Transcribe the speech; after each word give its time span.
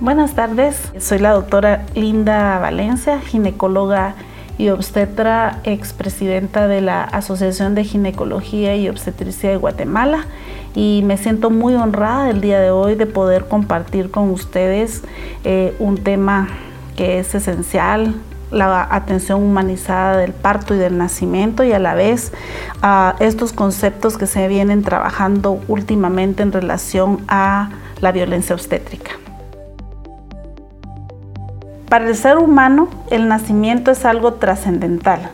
Buenas 0.00 0.32
tardes, 0.32 0.92
soy 0.98 1.18
la 1.18 1.32
doctora 1.32 1.84
Linda 1.94 2.58
Valencia, 2.58 3.20
ginecóloga 3.20 4.14
y 4.56 4.70
obstetra, 4.70 5.60
expresidenta 5.64 6.68
de 6.68 6.80
la 6.80 7.04
Asociación 7.04 7.74
de 7.74 7.84
Ginecología 7.84 8.74
y 8.76 8.88
Obstetricia 8.88 9.50
de 9.50 9.58
Guatemala 9.58 10.24
y 10.74 11.02
me 11.04 11.18
siento 11.18 11.50
muy 11.50 11.74
honrada 11.74 12.30
el 12.30 12.40
día 12.40 12.60
de 12.60 12.70
hoy 12.70 12.94
de 12.94 13.04
poder 13.04 13.44
compartir 13.44 14.10
con 14.10 14.30
ustedes 14.30 15.02
eh, 15.44 15.76
un 15.78 15.98
tema 15.98 16.48
que 16.96 17.18
es 17.18 17.34
esencial, 17.34 18.14
la 18.50 18.88
atención 18.90 19.42
humanizada 19.42 20.16
del 20.16 20.32
parto 20.32 20.74
y 20.74 20.78
del 20.78 20.96
nacimiento 20.96 21.62
y 21.62 21.72
a 21.72 21.78
la 21.78 21.92
vez 21.92 22.32
estos 23.18 23.52
conceptos 23.52 24.16
que 24.16 24.26
se 24.26 24.48
vienen 24.48 24.82
trabajando 24.82 25.60
últimamente 25.68 26.42
en 26.42 26.52
relación 26.52 27.22
a 27.28 27.68
la 28.00 28.12
violencia 28.12 28.54
obstétrica. 28.54 29.10
Para 31.90 32.06
el 32.06 32.14
ser 32.14 32.38
humano, 32.38 32.86
el 33.10 33.26
nacimiento 33.26 33.90
es 33.90 34.04
algo 34.04 34.34
trascendental, 34.34 35.32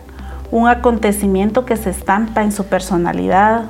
un 0.51 0.69
acontecimiento 0.69 1.67
que 1.67 1.77
se 1.77 1.91
estampa 1.91 2.43
en 2.43 2.51
su 2.51 2.65
personalidad, 2.65 3.67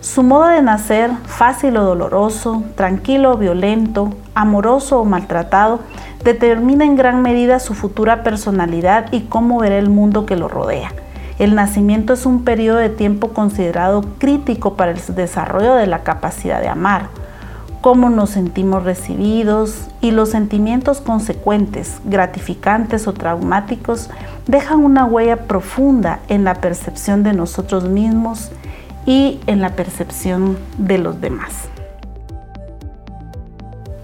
su 0.00 0.22
modo 0.22 0.46
de 0.46 0.62
nacer, 0.62 1.10
fácil 1.26 1.76
o 1.76 1.84
doloroso, 1.84 2.62
tranquilo 2.76 3.32
o 3.32 3.36
violento, 3.36 4.14
amoroso 4.34 5.00
o 5.00 5.04
maltratado, 5.04 5.80
determina 6.24 6.86
en 6.86 6.96
gran 6.96 7.20
medida 7.20 7.58
su 7.58 7.74
futura 7.74 8.22
personalidad 8.22 9.12
y 9.12 9.24
cómo 9.24 9.58
verá 9.58 9.76
el 9.76 9.90
mundo 9.90 10.24
que 10.24 10.36
lo 10.36 10.48
rodea. 10.48 10.94
El 11.38 11.54
nacimiento 11.54 12.14
es 12.14 12.24
un 12.24 12.44
periodo 12.44 12.78
de 12.78 12.88
tiempo 12.88 13.34
considerado 13.34 14.02
crítico 14.16 14.76
para 14.78 14.92
el 14.92 15.14
desarrollo 15.14 15.74
de 15.74 15.86
la 15.86 16.04
capacidad 16.04 16.62
de 16.62 16.68
amar 16.68 17.19
cómo 17.80 18.10
nos 18.10 18.30
sentimos 18.30 18.84
recibidos 18.84 19.88
y 20.00 20.10
los 20.10 20.30
sentimientos 20.30 21.00
consecuentes, 21.00 22.00
gratificantes 22.04 23.06
o 23.06 23.12
traumáticos, 23.12 24.10
dejan 24.46 24.84
una 24.84 25.06
huella 25.06 25.46
profunda 25.46 26.20
en 26.28 26.44
la 26.44 26.54
percepción 26.54 27.22
de 27.22 27.32
nosotros 27.32 27.84
mismos 27.88 28.50
y 29.06 29.40
en 29.46 29.60
la 29.60 29.70
percepción 29.70 30.58
de 30.76 30.98
los 30.98 31.20
demás. 31.20 31.68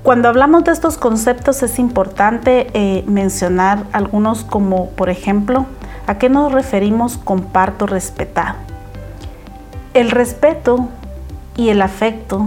Cuando 0.03 0.29
hablamos 0.29 0.65
de 0.65 0.71
estos 0.71 0.99
conceptos 0.99 1.63
es 1.65 1.79
importante 1.79 2.69
eh, 2.75 3.05
mencionar 3.09 3.85
algunos 3.93 4.45
como, 4.45 4.91
por 4.91 5.11
ejemplo, 5.11 5.67
¿a 6.07 6.17
qué 6.17 6.29
nos 6.29 6.53
referimos 6.53 7.19
con 7.19 7.43
parto 7.43 7.87
respetado? 7.87 8.55
El 9.95 10.13
respeto 10.13 10.89
y 11.57 11.71
el 11.71 11.83
afecto 11.83 12.47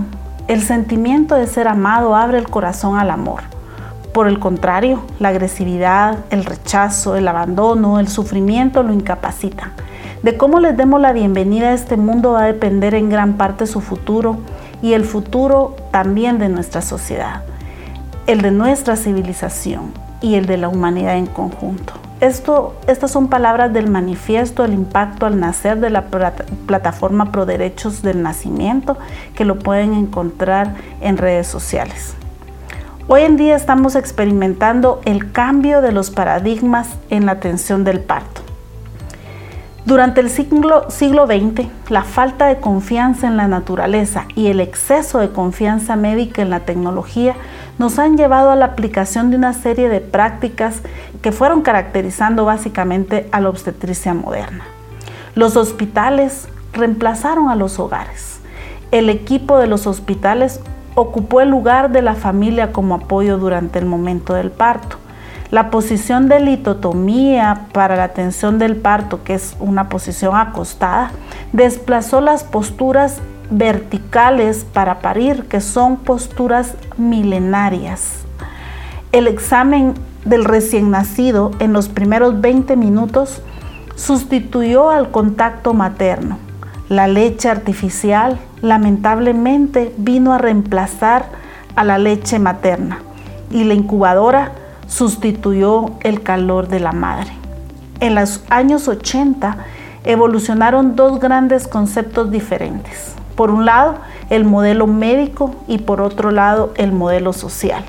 el 0.50 0.64
sentimiento 0.64 1.36
de 1.36 1.46
ser 1.46 1.68
amado 1.68 2.16
abre 2.16 2.40
el 2.40 2.50
corazón 2.50 2.98
al 2.98 3.12
amor. 3.12 3.44
Por 4.12 4.28
el 4.28 4.40
contrario, 4.40 5.04
la 5.20 5.30
agresividad, 5.30 6.18
el 6.32 6.44
rechazo, 6.44 7.16
el 7.16 7.28
abandono, 7.28 8.00
el 8.00 8.08
sufrimiento 8.08 8.82
lo 8.82 8.92
incapacitan. 8.92 9.74
De 10.24 10.38
cómo 10.38 10.60
les 10.60 10.76
demos 10.76 11.00
la 11.00 11.14
bienvenida 11.14 11.68
a 11.68 11.74
este 11.74 11.98
mundo 11.98 12.32
va 12.32 12.46
a 12.46 12.48
depender 12.48 12.96
en 12.96 13.12
gran 13.12 13.34
parte 13.34 13.68
su 13.68 13.80
futuro 13.80 14.40
y 14.82 14.94
el 14.94 15.06
futuro 15.06 15.76
también 15.92 16.40
de 16.40 16.50
nuestra 16.50 16.82
sociedad, 16.82 17.44
el 18.26 18.42
de 18.42 18.50
nuestra 18.50 18.96
civilización 18.96 19.92
y 20.20 20.34
el 20.34 20.48
de 20.48 20.58
la 20.58 20.68
humanidad 20.68 21.16
en 21.16 21.28
conjunto. 21.28 21.99
Esto, 22.22 22.76
estas 22.88 23.12
son 23.12 23.30
palabras 23.30 23.72
del 23.72 23.90
manifiesto 23.90 24.66
El 24.66 24.74
impacto 24.74 25.26
al 25.26 25.40
nacer 25.40 25.80
de 25.80 25.90
la 25.90 26.08
plataforma 26.68 27.32
Pro 27.32 27.46
Derechos 27.46 28.02
del 28.02 28.22
Nacimiento, 28.22 28.98
que 29.36 29.46
lo 29.46 29.58
pueden 29.58 29.94
encontrar 29.94 30.76
en 31.00 31.18
redes 31.18 31.48
sociales. 31.48 32.16
Hoy 33.08 33.22
en 33.22 33.38
día 33.38 33.56
estamos 33.56 33.96
experimentando 33.96 35.00
el 35.06 35.32
cambio 35.32 35.82
de 35.82 35.94
los 35.94 36.12
paradigmas 36.12 36.90
en 37.10 37.26
la 37.26 37.32
atención 37.34 37.86
del 37.86 38.02
parto. 38.02 38.42
Durante 39.86 40.20
el 40.20 40.30
siglo, 40.30 40.92
siglo 40.92 41.26
XX, 41.26 41.68
la 41.90 42.04
falta 42.04 42.48
de 42.48 42.60
confianza 42.60 43.28
en 43.28 43.38
la 43.38 43.48
naturaleza 43.48 44.26
y 44.36 44.48
el 44.48 44.60
exceso 44.60 45.20
de 45.20 45.32
confianza 45.32 45.96
médica 45.96 46.42
en 46.42 46.50
la 46.50 46.60
tecnología 46.60 47.36
nos 47.80 47.98
han 47.98 48.18
llevado 48.18 48.52
a 48.52 48.56
la 48.56 48.66
aplicación 48.66 49.32
de 49.32 49.38
una 49.38 49.54
serie 49.54 49.90
de 49.90 50.02
prácticas 50.02 50.82
que 51.24 51.32
fueron 51.32 51.64
caracterizando 51.64 52.46
básicamente 52.46 53.28
a 53.32 53.42
la 53.42 53.50
obstetricia 53.50 54.14
moderna. 54.14 54.66
Los 55.34 55.58
hospitales 55.58 56.48
reemplazaron 56.74 57.50
a 57.50 57.56
los 57.56 57.80
hogares. 57.80 58.40
El 58.92 59.10
equipo 59.10 59.58
de 59.58 59.66
los 59.66 59.88
hospitales 59.88 60.60
ocupó 60.94 61.42
el 61.42 61.50
lugar 61.50 61.92
de 61.92 62.04
la 62.04 62.14
familia 62.14 62.72
como 62.72 62.94
apoyo 62.94 63.40
durante 63.40 63.80
el 63.80 63.86
momento 63.88 64.36
del 64.36 64.52
parto 64.52 64.98
la 65.52 65.72
posición 65.72 66.28
de 66.30 66.40
litotomía 66.40 67.66
para 67.74 67.96
la 67.96 68.04
atención 68.04 68.60
del 68.60 68.76
parto, 68.76 69.24
que 69.24 69.34
es 69.34 69.56
una 69.60 69.90
posición 69.90 70.36
acostada, 70.36 71.12
desplazó 71.54 72.22
las 72.22 72.44
posturas 72.44 73.20
verticales 73.50 74.66
para 74.66 75.00
parir, 75.00 75.46
que 75.46 75.62
son 75.62 75.98
posturas 75.98 76.76
milenarias. 76.98 78.20
El 79.12 79.28
examen 79.28 79.96
del 80.26 80.46
recién 80.46 80.92
nacido 80.92 81.52
en 81.60 81.74
los 81.74 81.90
primeros 81.90 82.42
20 82.42 82.76
minutos 82.76 83.42
sustituyó 83.96 84.92
al 84.92 85.12
contacto 85.12 85.74
materno. 85.74 86.38
La 86.90 87.08
leche 87.08 87.50
artificial 87.50 88.40
lamentablemente 88.62 89.94
vino 89.98 90.34
a 90.34 90.38
reemplazar 90.38 91.26
a 91.76 91.84
la 91.84 91.98
leche 91.98 92.40
materna 92.40 93.00
y 93.52 93.64
la 93.64 93.74
incubadora 93.74 94.54
sustituyó 94.88 95.92
el 96.02 96.22
calor 96.24 96.68
de 96.68 96.80
la 96.80 96.92
madre. 96.92 97.32
En 98.00 98.16
los 98.16 98.44
años 98.50 98.88
80 98.88 99.58
evolucionaron 100.04 100.96
dos 100.96 101.20
grandes 101.20 101.68
conceptos 101.68 102.32
diferentes. 102.32 103.19
Por 103.40 103.52
un 103.52 103.64
lado, 103.64 103.96
el 104.30 104.44
modelo 104.44 104.86
médico 104.86 105.56
y 105.66 105.78
por 105.78 106.02
otro 106.02 106.30
lado, 106.30 106.74
el 106.76 106.92
modelo 106.92 107.32
social. 107.32 107.86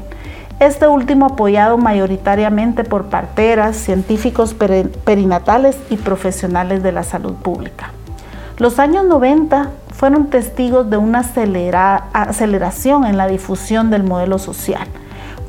Este 0.61 0.87
último 0.87 1.27
apoyado 1.27 1.77
mayoritariamente 1.77 2.85
por 2.85 3.07
parteras, 3.07 3.77
científicos 3.77 4.55
perinatales 4.55 5.77
y 5.91 5.97
profesionales 5.97 6.85
de 6.85 6.93
la 6.93 7.03
salud 7.03 7.35
pública. 7.35 7.91
Los 8.59 8.79
años 8.79 9.07
90 9.07 9.71
fueron 9.93 10.31
testigos 10.31 10.89
de 10.89 10.99
una 10.99 11.25
aceleración 12.13 13.05
en 13.05 13.17
la 13.17 13.27
difusión 13.27 13.91
del 13.91 14.05
modelo 14.05 14.39
social. 14.39 14.87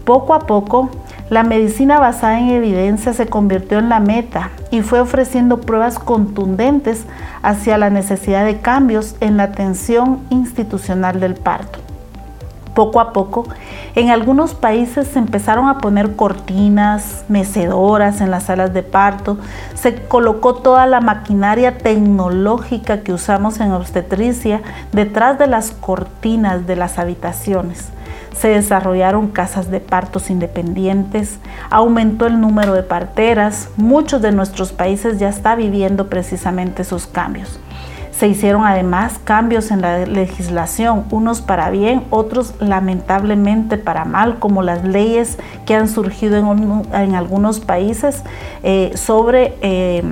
Poco 0.03 0.33
a 0.33 0.47
poco, 0.47 0.89
la 1.31 1.43
medicina 1.43 1.97
basada 1.97 2.41
en 2.41 2.49
evidencia 2.49 3.13
se 3.13 3.25
convirtió 3.25 3.79
en 3.79 3.87
la 3.87 4.01
meta 4.01 4.49
y 4.69 4.81
fue 4.81 4.99
ofreciendo 4.99 5.61
pruebas 5.61 5.97
contundentes 5.97 7.05
hacia 7.41 7.77
la 7.77 7.89
necesidad 7.89 8.43
de 8.43 8.59
cambios 8.59 9.15
en 9.21 9.37
la 9.37 9.43
atención 9.43 10.19
institucional 10.29 11.21
del 11.21 11.35
parto. 11.35 11.79
Poco 12.75 12.99
a 12.99 13.13
poco, 13.13 13.47
en 13.95 14.09
algunos 14.09 14.55
países 14.55 15.07
se 15.07 15.19
empezaron 15.19 15.69
a 15.69 15.77
poner 15.77 16.17
cortinas, 16.17 17.23
mecedoras 17.29 18.19
en 18.19 18.29
las 18.29 18.43
salas 18.43 18.73
de 18.73 18.83
parto, 18.83 19.37
se 19.73 20.03
colocó 20.03 20.55
toda 20.55 20.85
la 20.85 20.99
maquinaria 20.99 21.77
tecnológica 21.77 23.03
que 23.03 23.13
usamos 23.13 23.61
en 23.61 23.71
obstetricia 23.71 24.61
detrás 24.91 25.39
de 25.39 25.47
las 25.47 25.71
cortinas 25.71 26.67
de 26.67 26.75
las 26.75 26.99
habitaciones 26.99 27.87
se 28.41 28.47
desarrollaron 28.47 29.27
casas 29.27 29.69
de 29.69 29.79
partos 29.79 30.31
independientes, 30.31 31.37
aumentó 31.69 32.25
el 32.25 32.41
número 32.41 32.73
de 32.73 32.81
parteras, 32.81 33.69
muchos 33.77 34.19
de 34.23 34.31
nuestros 34.31 34.71
países 34.71 35.19
ya 35.19 35.29
están 35.29 35.59
viviendo 35.59 36.07
precisamente 36.07 36.81
esos 36.81 37.05
cambios. 37.05 37.59
Se 38.09 38.27
hicieron 38.27 38.65
además 38.65 39.19
cambios 39.23 39.69
en 39.69 39.81
la 39.81 40.07
legislación, 40.07 41.05
unos 41.11 41.41
para 41.41 41.69
bien, 41.69 42.03
otros 42.09 42.55
lamentablemente 42.59 43.77
para 43.77 44.05
mal, 44.05 44.39
como 44.39 44.63
las 44.63 44.83
leyes 44.83 45.37
que 45.67 45.75
han 45.75 45.87
surgido 45.87 46.37
en, 46.37 47.15
algunos 47.15 47.59
países 47.59 48.23
eh, 48.63 48.91
sobre... 48.95 49.53
Eh, 49.61 50.03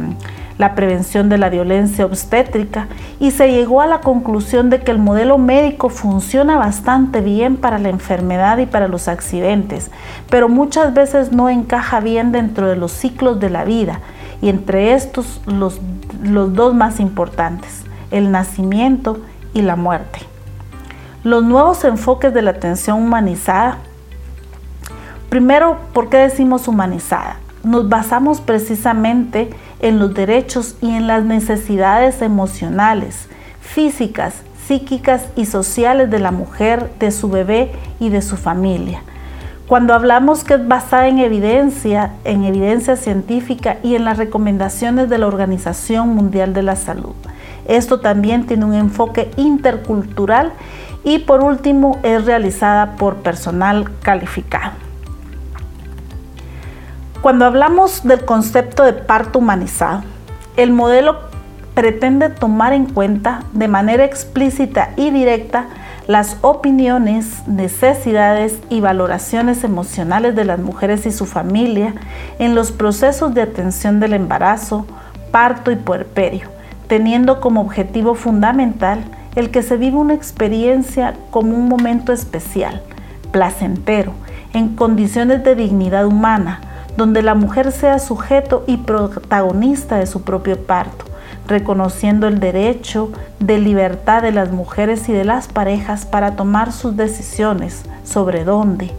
la 0.59 0.75
prevención 0.75 1.27
de 1.29 1.39
la 1.39 1.49
violencia 1.49 2.05
obstétrica 2.05 2.87
y 3.19 3.31
se 3.31 3.51
llegó 3.51 3.81
a 3.81 3.87
la 3.87 4.01
conclusión 4.01 4.69
de 4.69 4.81
que 4.81 4.91
el 4.91 4.99
modelo 4.99 5.39
médico 5.39 5.89
funciona 5.89 6.57
bastante 6.57 7.21
bien 7.21 7.57
para 7.57 7.79
la 7.79 7.89
enfermedad 7.89 8.59
y 8.59 8.67
para 8.67 8.87
los 8.87 9.07
accidentes, 9.07 9.89
pero 10.29 10.49
muchas 10.49 10.93
veces 10.93 11.31
no 11.31 11.49
encaja 11.49 11.99
bien 12.01 12.31
dentro 12.31 12.67
de 12.67 12.75
los 12.75 12.91
ciclos 12.91 13.39
de 13.39 13.49
la 13.49 13.63
vida 13.63 14.01
y 14.41 14.49
entre 14.49 14.93
estos 14.93 15.41
los, 15.47 15.81
los 16.21 16.53
dos 16.53 16.75
más 16.75 16.99
importantes, 16.99 17.83
el 18.11 18.29
nacimiento 18.29 19.17
y 19.55 19.63
la 19.63 19.75
muerte. 19.75 20.19
Los 21.23 21.43
nuevos 21.43 21.83
enfoques 21.83 22.31
de 22.33 22.43
la 22.43 22.51
atención 22.51 23.01
humanizada 23.01 23.79
Primero, 25.29 25.77
¿por 25.93 26.09
qué 26.09 26.17
decimos 26.17 26.67
humanizada? 26.67 27.37
Nos 27.63 27.89
basamos 27.89 28.39
precisamente 28.39 29.49
en 29.81 29.99
los 29.99 30.13
derechos 30.13 30.75
y 30.81 30.89
en 30.91 31.07
las 31.07 31.23
necesidades 31.23 32.21
emocionales, 32.21 33.27
físicas, 33.59 34.43
psíquicas 34.65 35.25
y 35.35 35.45
sociales 35.45 36.09
de 36.09 36.19
la 36.19 36.31
mujer, 36.31 36.91
de 36.99 37.11
su 37.11 37.29
bebé 37.29 37.71
y 37.99 38.09
de 38.09 38.21
su 38.21 38.37
familia. 38.37 39.01
Cuando 39.67 39.93
hablamos 39.93 40.43
que 40.43 40.55
es 40.55 40.67
basada 40.67 41.07
en 41.07 41.19
evidencia, 41.19 42.13
en 42.23 42.43
evidencia 42.43 42.95
científica 42.95 43.77
y 43.83 43.95
en 43.95 44.05
las 44.05 44.17
recomendaciones 44.17 45.09
de 45.09 45.17
la 45.17 45.27
Organización 45.27 46.09
Mundial 46.09 46.53
de 46.53 46.63
la 46.63 46.75
Salud. 46.75 47.13
Esto 47.67 47.99
también 47.99 48.47
tiene 48.47 48.65
un 48.65 48.73
enfoque 48.73 49.29
intercultural 49.37 50.53
y 51.03 51.19
por 51.19 51.43
último 51.43 51.99
es 52.03 52.25
realizada 52.25 52.95
por 52.95 53.17
personal 53.17 53.89
calificado. 54.01 54.88
Cuando 57.29 57.45
hablamos 57.45 58.03
del 58.03 58.25
concepto 58.25 58.81
de 58.81 58.93
parto 58.93 59.37
humanizado, 59.37 60.01
el 60.57 60.71
modelo 60.71 61.19
pretende 61.75 62.29
tomar 62.29 62.73
en 62.73 62.87
cuenta 62.87 63.43
de 63.53 63.67
manera 63.67 64.03
explícita 64.03 64.89
y 64.95 65.11
directa 65.11 65.67
las 66.07 66.37
opiniones, 66.41 67.47
necesidades 67.47 68.59
y 68.71 68.81
valoraciones 68.81 69.63
emocionales 69.63 70.35
de 70.35 70.43
las 70.43 70.57
mujeres 70.57 71.05
y 71.05 71.11
su 71.11 71.27
familia 71.27 71.93
en 72.39 72.55
los 72.55 72.71
procesos 72.71 73.35
de 73.35 73.43
atención 73.43 73.99
del 73.99 74.13
embarazo, 74.13 74.87
parto 75.29 75.69
y 75.69 75.75
puerperio, 75.75 76.47
teniendo 76.87 77.41
como 77.41 77.61
objetivo 77.61 78.15
fundamental 78.15 79.03
el 79.35 79.51
que 79.51 79.61
se 79.61 79.77
viva 79.77 79.99
una 79.99 80.15
experiencia 80.15 81.13
como 81.29 81.55
un 81.55 81.69
momento 81.69 82.11
especial, 82.11 82.81
placentero, 83.31 84.13
en 84.53 84.75
condiciones 84.75 85.43
de 85.43 85.53
dignidad 85.53 86.07
humana, 86.07 86.61
donde 86.99 87.23
la 87.23 87.33
mujer 87.33 87.71
sea 87.71 87.97
sujeto 87.97 88.65
y 88.67 88.75
protagonista 88.75 89.95
de 89.95 90.05
su 90.05 90.21
propio 90.23 90.61
parto 90.61 91.05
reconociendo 91.47 92.27
el 92.27 92.39
derecho 92.39 93.09
de 93.39 93.57
libertad 93.57 94.21
de 94.21 94.33
las 94.33 94.51
mujeres 94.51 95.07
y 95.07 95.13
de 95.13 95.23
las 95.23 95.47
parejas 95.47 96.05
para 96.05 96.35
tomar 96.35 96.71
sus 96.71 96.95
decisiones 96.95 97.83
sobre 98.03 98.43
dónde, 98.43 98.91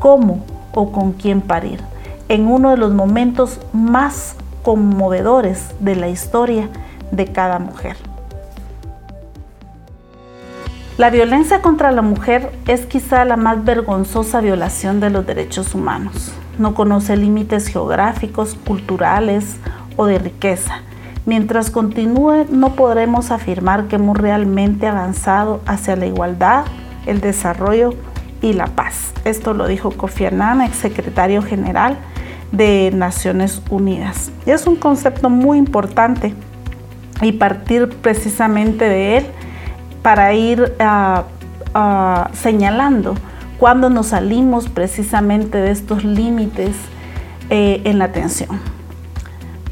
cómo 0.00 0.44
o 0.74 0.92
con 0.92 1.12
quién 1.12 1.40
parir, 1.40 1.80
en 2.28 2.46
uno 2.46 2.70
de 2.70 2.76
los 2.76 2.92
momentos 2.92 3.60
más 3.72 4.34
conmovedores 4.62 5.74
de 5.80 5.96
la 5.96 6.08
historia 6.08 6.68
de 7.12 7.26
cada 7.26 7.58
mujer. 7.60 7.96
La 10.98 11.08
violencia 11.10 11.62
contra 11.62 11.90
la 11.92 12.02
mujer 12.02 12.52
es 12.66 12.84
quizá 12.84 13.24
la 13.24 13.36
más 13.36 13.64
vergonzosa 13.64 14.40
violación 14.40 15.00
de 15.00 15.10
los 15.10 15.24
derechos 15.24 15.74
humanos. 15.74 16.34
No 16.58 16.74
conoce 16.74 17.16
límites 17.16 17.68
geográficos, 17.68 18.56
culturales 18.64 19.56
o 19.96 20.06
de 20.06 20.18
riqueza 20.18 20.82
Mientras 21.26 21.70
continúe, 21.70 22.44
no 22.50 22.74
podremos 22.74 23.30
afirmar 23.30 23.88
que 23.88 23.96
hemos 23.96 24.18
realmente 24.18 24.86
avanzado 24.86 25.62
hacia 25.64 25.96
la 25.96 26.04
igualdad, 26.04 26.64
el 27.06 27.22
desarrollo 27.22 27.94
y 28.42 28.52
la 28.52 28.66
paz. 28.66 29.14
Esto 29.24 29.54
lo 29.54 29.66
dijo 29.66 29.90
Kofi 29.90 30.26
Annan, 30.26 30.60
ex 30.60 30.76
secretario 30.76 31.40
general 31.40 31.96
de 32.52 32.90
Naciones 32.92 33.62
Unidas. 33.70 34.32
Y 34.44 34.50
es 34.50 34.66
un 34.66 34.76
concepto 34.76 35.30
muy 35.30 35.56
importante 35.56 36.34
y 37.22 37.32
partir 37.32 37.88
precisamente 37.88 38.86
de 38.86 39.16
él 39.16 39.26
para 40.02 40.34
ir 40.34 40.74
ah, 40.78 41.24
ah, 41.72 42.28
señalando 42.34 43.14
cuando 43.58 43.90
nos 43.90 44.08
salimos 44.08 44.68
precisamente 44.68 45.58
de 45.58 45.70
estos 45.70 46.04
límites 46.04 46.74
eh, 47.50 47.82
en 47.84 47.98
la 47.98 48.06
atención. 48.06 48.60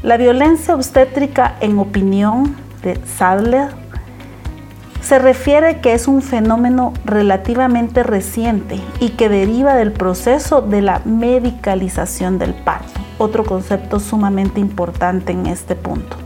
La 0.03 0.17
violencia 0.17 0.75
obstétrica, 0.75 1.55
en 1.61 1.79
opinión 1.79 2.55
de 2.81 2.99
Sadler, 3.05 3.69
se 5.01 5.19
refiere 5.19 5.81
que 5.81 5.93
es 5.93 6.07
un 6.07 6.21
fenómeno 6.21 6.93
relativamente 7.03 8.03
reciente 8.03 8.79
y 8.99 9.09
que 9.09 9.27
deriva 9.27 9.75
del 9.75 9.91
proceso 9.91 10.61
de 10.61 10.81
la 10.81 11.01
medicalización 11.03 12.39
del 12.39 12.53
parto, 12.53 12.99
otro 13.17 13.43
concepto 13.43 13.99
sumamente 13.99 14.59
importante 14.59 15.33
en 15.33 15.45
este 15.45 15.75
punto. 15.75 16.17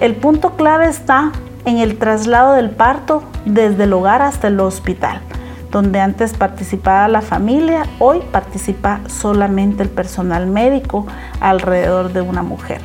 El 0.00 0.14
punto 0.16 0.56
clave 0.56 0.88
está 0.88 1.32
en 1.64 1.78
el 1.78 1.98
traslado 1.98 2.54
del 2.54 2.70
parto 2.70 3.22
desde 3.44 3.84
el 3.84 3.92
hogar 3.92 4.22
hasta 4.22 4.48
el 4.48 4.58
hospital 4.60 5.20
donde 5.72 6.00
antes 6.00 6.34
participaba 6.34 7.08
la 7.08 7.22
familia, 7.22 7.84
hoy 7.98 8.20
participa 8.30 9.00
solamente 9.08 9.82
el 9.82 9.88
personal 9.88 10.46
médico 10.46 11.06
alrededor 11.40 12.12
de 12.12 12.20
una 12.20 12.42
mujer. 12.42 12.82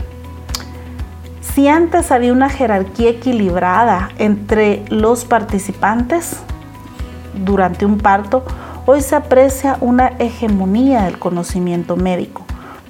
Si 1.42 1.68
antes 1.68 2.12
había 2.12 2.32
una 2.32 2.50
jerarquía 2.50 3.10
equilibrada 3.10 4.10
entre 4.18 4.86
los 4.90 5.26
participantes 5.26 6.38
durante 7.44 7.86
un 7.86 7.98
parto, 7.98 8.46
hoy 8.86 9.02
se 9.02 9.16
aprecia 9.16 9.78
una 9.82 10.14
hegemonía 10.20 11.04
del 11.04 11.20
conocimiento 11.20 11.98
médico. 11.98 12.46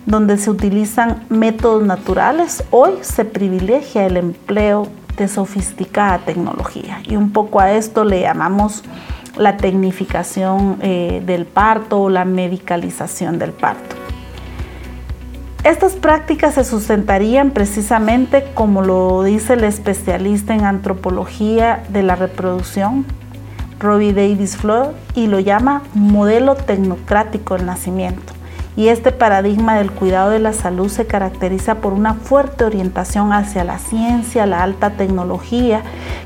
Donde 0.05 0.37
se 0.37 0.51
utilizan 0.51 1.25
métodos 1.29 1.83
naturales, 1.83 2.63
hoy 2.69 2.91
se 3.01 3.25
privilegia 3.25 4.05
el 4.05 4.17
empleo 4.17 4.87
de 5.17 5.27
sofisticada 5.27 6.19
tecnología. 6.19 7.01
Y 7.03 7.15
un 7.15 7.31
poco 7.31 7.59
a 7.59 7.71
esto 7.71 8.03
le 8.03 8.21
llamamos 8.21 8.83
la 9.37 9.57
tecnificación 9.57 10.77
eh, 10.81 11.21
del 11.25 11.45
parto 11.45 12.01
o 12.01 12.09
la 12.09 12.25
medicalización 12.25 13.39
del 13.39 13.51
parto. 13.51 13.95
Estas 15.63 15.95
prácticas 15.95 16.53
se 16.53 16.63
sustentarían 16.63 17.51
precisamente 17.51 18.45
como 18.53 18.81
lo 18.81 19.23
dice 19.23 19.53
el 19.53 19.65
especialista 19.65 20.53
en 20.53 20.63
antropología 20.63 21.83
de 21.89 22.03
la 22.03 22.15
reproducción, 22.15 23.05
Robbie 23.79 24.13
Davis 24.13 24.55
Fleur, 24.55 24.93
y 25.13 25.27
lo 25.27 25.39
llama 25.39 25.83
modelo 25.93 26.55
tecnocrático 26.55 27.55
del 27.55 27.65
nacimiento. 27.65 28.33
Y 28.77 28.89
este 28.89 29.11
paradigma 29.11 29.75
del 29.75 29.91
cuidado 29.91 30.29
de 30.29 30.39
la 30.39 30.53
salud 30.53 30.87
se 30.87 31.07
caracteriza 31.07 31.75
por 31.75 31.93
una 31.93 32.13
fuerte 32.13 32.63
orientación 32.63 33.33
hacia 33.33 33.63
la 33.63 33.79
ciencia, 33.79 34.45
la 34.45 34.63
alta 34.63 34.91
tecnología, 34.91 35.81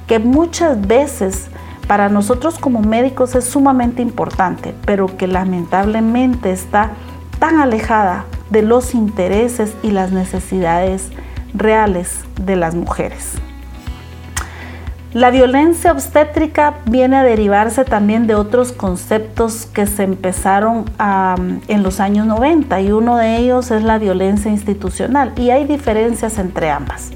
que 0.05 0.19
muchas 0.19 0.85
veces 0.85 1.47
para 1.91 2.07
nosotros 2.07 2.57
como 2.57 2.79
médicos 2.79 3.35
es 3.35 3.43
sumamente 3.43 4.01
importante, 4.01 4.73
pero 4.85 5.17
que 5.17 5.27
lamentablemente 5.27 6.53
está 6.53 6.91
tan 7.37 7.59
alejada 7.59 8.23
de 8.49 8.61
los 8.61 8.93
intereses 8.93 9.73
y 9.83 9.91
las 9.91 10.13
necesidades 10.13 11.09
reales 11.53 12.21
de 12.41 12.55
las 12.55 12.75
mujeres. 12.75 13.33
La 15.11 15.31
violencia 15.31 15.91
obstétrica 15.91 16.75
viene 16.85 17.17
a 17.17 17.23
derivarse 17.23 17.83
también 17.83 18.25
de 18.25 18.35
otros 18.35 18.71
conceptos 18.71 19.65
que 19.65 19.85
se 19.85 20.03
empezaron 20.03 20.85
en 20.97 21.83
los 21.83 21.99
años 21.99 22.25
90 22.25 22.79
y 22.79 22.93
uno 22.93 23.17
de 23.17 23.35
ellos 23.35 23.69
es 23.69 23.83
la 23.83 23.97
violencia 23.97 24.49
institucional 24.49 25.33
y 25.35 25.49
hay 25.49 25.65
diferencias 25.65 26.37
entre 26.37 26.71
ambas. 26.71 27.11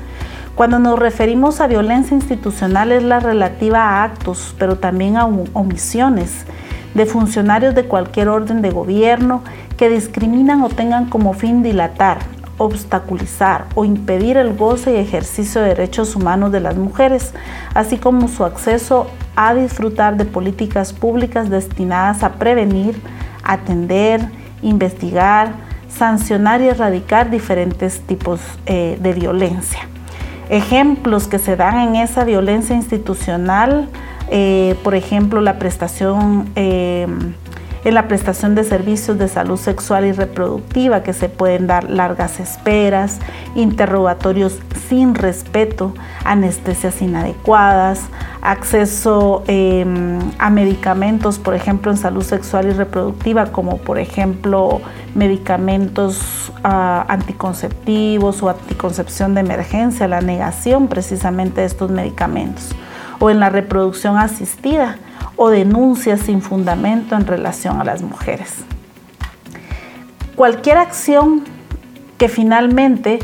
Cuando 0.56 0.80
nos 0.80 0.98
referimos 0.98 1.60
a 1.60 1.68
violencia 1.68 2.16
institucional 2.16 2.94
es 2.94 3.04
la 3.04 3.20
relativa 3.20 3.82
a 3.82 4.04
actos, 4.04 4.56
pero 4.58 4.78
también 4.78 5.18
a 5.18 5.26
omisiones 5.26 6.46
de 6.94 7.06
funcionarios 7.06 7.76
de 7.76 7.84
cualquier 7.84 8.30
orden 8.30 8.62
de 8.62 8.72
gobierno 8.72 9.44
que 9.76 9.90
discriminan 9.90 10.62
o 10.62 10.70
tengan 10.70 11.10
como 11.10 11.34
fin 11.34 11.62
dilatar, 11.62 12.20
obstaculizar 12.58 13.66
o 13.76 13.84
impedir 13.84 14.38
el 14.38 14.56
goce 14.56 14.94
y 14.94 14.96
ejercicio 14.96 15.60
de 15.60 15.68
derechos 15.68 16.16
humanos 16.16 16.54
de 16.54 16.62
las 16.62 16.78
mujeres, 16.78 17.34
así 17.74 17.98
como 17.98 18.30
su 18.30 18.46
acceso 18.46 19.08
a 19.36 19.54
disfrutar 19.54 20.16
de 20.16 20.24
políticas 20.24 20.94
públicas 20.94 21.50
destinadas 21.50 22.24
a 22.24 22.36
prevenir, 22.36 22.96
atender, 23.44 24.22
investigar, 24.62 25.52
sancionar 25.90 26.62
y 26.62 26.70
erradicar 26.70 27.30
diferentes 27.30 28.00
tipos 28.00 28.40
eh, 28.68 28.98
de 29.02 29.12
violencia. 29.12 29.90
Ejemplos 30.50 31.28
que 31.28 31.40
se 31.40 31.56
dan 31.56 31.80
en 31.80 31.96
esa 31.96 32.24
violencia 32.24 32.76
institucional, 32.76 33.90
eh, 34.30 34.76
por 34.84 34.96
ejemplo, 34.96 35.42
la 35.42 35.58
prestación, 35.58 36.50
eh, 36.56 37.08
en 37.84 37.94
la 37.94 38.08
prestación 38.08 38.56
de 38.56 38.64
servicios 38.64 39.20
de 39.20 39.28
salud 39.28 39.58
sexual 39.58 40.06
y 40.06 40.12
reproductiva, 40.12 41.04
que 41.04 41.14
se 41.14 41.30
pueden 41.30 41.68
dar 41.68 41.90
largas 41.90 42.40
esperas, 42.40 43.20
interrogatorios 43.56 44.60
sin 44.88 45.14
respeto, 45.14 45.94
anestesias 46.24 47.02
inadecuadas, 47.02 48.02
acceso 48.46 49.44
em, 49.48 50.20
a 50.38 50.50
medicamentos, 50.50 51.40
por 51.40 51.56
ejemplo, 51.56 51.92
en 51.92 51.98
salud 51.98 52.24
sexual 52.24 52.68
y 52.68 52.72
reproductiva, 52.72 53.48
como 53.48 53.78
por 53.78 53.98
ejemplo 53.98 54.82
medicamentos 55.16 56.52
ah, 56.64 57.06
anticonceptivos 57.08 58.44
o 58.44 58.50
anticoncepción 58.50 59.34
de 59.34 59.42
emergencia, 59.42 60.08
la 60.08 60.22
negación 60.22 60.88
precisamente 60.88 61.62
de 61.62 61.68
estos 61.68 61.90
medicamentos, 61.90 62.70
o 63.20 63.30
en 63.30 63.40
la 63.40 63.50
reproducción 63.50 64.18
asistida 64.18 64.98
o 65.36 65.50
denuncias 65.50 66.22
sin 66.22 66.42
fundamento 66.42 67.16
en 67.16 67.26
relación 67.26 67.82
a 67.82 67.84
las 67.84 68.02
mujeres. 68.02 68.64
Cualquier 70.36 70.78
acción 70.78 71.44
que 72.18 72.30
finalmente 72.30 73.20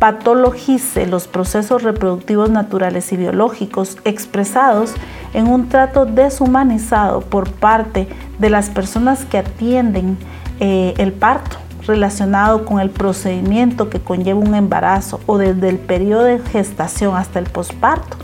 patologice 0.00 1.06
los 1.06 1.28
procesos 1.28 1.82
reproductivos 1.82 2.50
naturales 2.50 3.12
y 3.12 3.18
biológicos 3.18 3.98
expresados 4.04 4.94
en 5.34 5.46
un 5.46 5.68
trato 5.68 6.06
deshumanizado 6.06 7.20
por 7.20 7.52
parte 7.52 8.08
de 8.38 8.50
las 8.50 8.70
personas 8.70 9.26
que 9.26 9.38
atienden 9.38 10.16
eh, 10.58 10.94
el 10.96 11.12
parto 11.12 11.58
relacionado 11.86 12.64
con 12.64 12.80
el 12.80 12.88
procedimiento 12.88 13.90
que 13.90 14.00
conlleva 14.00 14.40
un 14.40 14.54
embarazo 14.54 15.20
o 15.26 15.36
desde 15.36 15.68
el 15.68 15.78
periodo 15.78 16.24
de 16.24 16.38
gestación 16.38 17.14
hasta 17.14 17.38
el 17.38 17.46
posparto, 17.46 18.16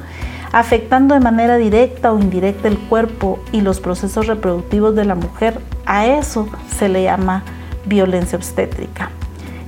afectando 0.53 1.15
de 1.15 1.21
manera 1.21 1.57
directa 1.57 2.11
o 2.11 2.19
indirecta 2.19 2.69
el 2.69 2.79
cuerpo 2.79 3.39
y 3.53 3.61
los 3.61 3.81
procesos 3.81 4.27
reproductivos 4.27 4.95
de 4.95 5.05
la 5.05 5.15
mujer, 5.15 5.61
a 5.85 6.07
eso 6.07 6.49
se 6.79 6.89
le 6.89 7.03
llama 7.03 7.43
violencia 7.85 8.39
obstétrica. 8.39 9.11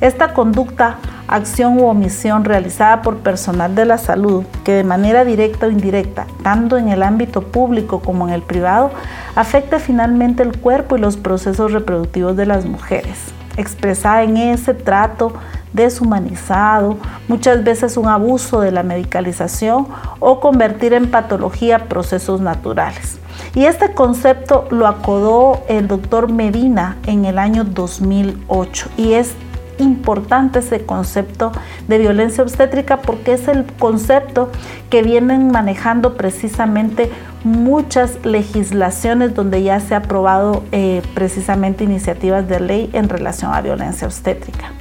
Esta 0.00 0.33
conducta, 0.33 0.97
acción 1.28 1.78
u 1.78 1.87
omisión 1.87 2.44
realizada 2.44 3.02
por 3.02 3.18
personal 3.18 3.75
de 3.75 3.85
la 3.85 3.99
salud 3.99 4.44
que 4.64 4.73
de 4.73 4.85
manera 4.85 5.25
directa 5.25 5.66
o 5.66 5.70
indirecta, 5.70 6.26
tanto 6.42 6.76
en 6.76 6.88
el 6.88 7.02
ámbito 7.02 7.42
público 7.42 8.00
como 8.00 8.26
en 8.26 8.35
el 8.35 8.42
privado, 8.42 8.90
afecta 9.37 9.78
finalmente 9.78 10.42
el 10.42 10.58
cuerpo 10.58 10.97
y 10.97 11.00
los 11.00 11.16
procesos 11.16 11.73
reproductivos 11.73 12.37
de 12.37 12.47
las 12.47 12.64
mujeres, 12.64 13.18
expresada 13.56 14.23
en 14.23 14.38
ese 14.38 14.75
trato 14.75 15.35
deshumanizado, 15.73 16.97
muchas 17.28 17.62
veces 17.62 17.97
un 17.97 18.08
abuso 18.08 18.61
de 18.61 18.73
la 18.73 18.82
medicalización 18.82 19.87
o 20.18 20.40
convertir 20.40 20.94
en 20.94 21.11
patología 21.11 21.88
procesos 21.88 22.40
naturales. 22.40 23.18
Y 23.54 23.66
este 23.66 23.92
concepto 23.92 24.66
lo 24.70 24.87
acodó 24.87 25.62
el 25.68 25.88
doctor 25.88 26.32
Medina 26.32 26.97
en 27.06 27.25
el 27.25 27.38
año 27.38 27.64
2008 27.64 28.90
y 28.97 29.12
es 29.12 29.35
importante 29.78 30.61
ese 30.61 30.85
concepto 30.85 31.52
de 31.87 31.99
violencia 31.99 32.42
obstétrica 32.42 32.99
porque 32.99 33.32
es 33.32 33.49
el 33.49 33.64
concepto 33.64 34.50
que 34.90 35.02
vienen 35.02 35.50
manejando 35.50 36.16
precisamente 36.16 37.11
muchas 37.44 38.25
legislaciones 38.25 39.35
donde 39.35 39.62
ya 39.62 39.80
se 39.80 39.94
ha 39.94 39.99
aprobado 39.99 40.64
eh, 40.73 41.02
precisamente 41.14 41.85
iniciativas 41.85 42.49
de 42.49 42.61
ley 42.61 42.90
en 42.92 43.08
relación 43.08 43.54
a 43.54 43.61
violencia 43.61 44.06
obstétrica. 44.06 44.73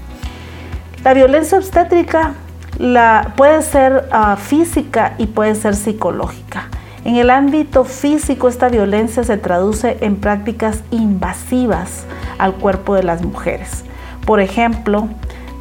La 1.03 1.13
violencia 1.13 1.57
obstétrica 1.57 2.33
la, 2.79 3.33
puede 3.35 3.61
ser 3.61 4.07
ah, 4.11 4.35
física 4.35 5.15
y 5.17 5.27
puede 5.27 5.55
ser 5.55 5.75
psicológica. 5.75 6.67
En 7.05 7.15
el 7.15 7.29
ámbito 7.29 7.85
físico, 7.85 8.49
esta 8.49 8.67
violencia 8.67 9.23
se 9.23 9.37
traduce 9.37 9.97
en 10.01 10.17
prácticas 10.17 10.83
invasivas 10.91 12.05
al 12.37 12.55
cuerpo 12.55 12.95
de 12.95 13.03
las 13.03 13.23
mujeres. 13.23 13.85
Por 14.27 14.41
ejemplo, 14.41 15.07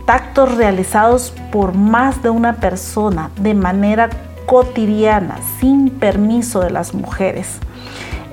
tactos 0.07 0.57
realizados 0.57 1.33
por 1.53 1.75
más 1.75 2.21
de 2.25 2.31
una 2.31 2.55
persona 2.57 3.31
de 3.41 3.55
manera 3.55 4.11
cotidiana, 4.45 5.37
sin 5.61 5.89
permiso 5.89 6.61
de 6.61 6.71
las 6.71 6.93
mujeres. 6.93 7.61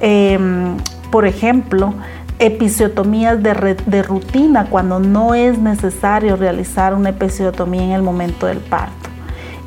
Em, 0.01 0.77
por 1.11 1.27
ejemplo, 1.27 1.93
episiotomías 2.39 3.43
de, 3.43 4.01
rutina 4.01 4.65
cuando 4.71 4.99
no 4.99 5.35
es 5.35 5.59
necesario 5.59 6.35
realizar 6.35 6.95
una 6.95 7.09
episiotomía 7.09 7.83
en 7.83 7.91
el 7.91 8.01
momento 8.01 8.47
del 8.47 8.57
parto. 8.57 9.02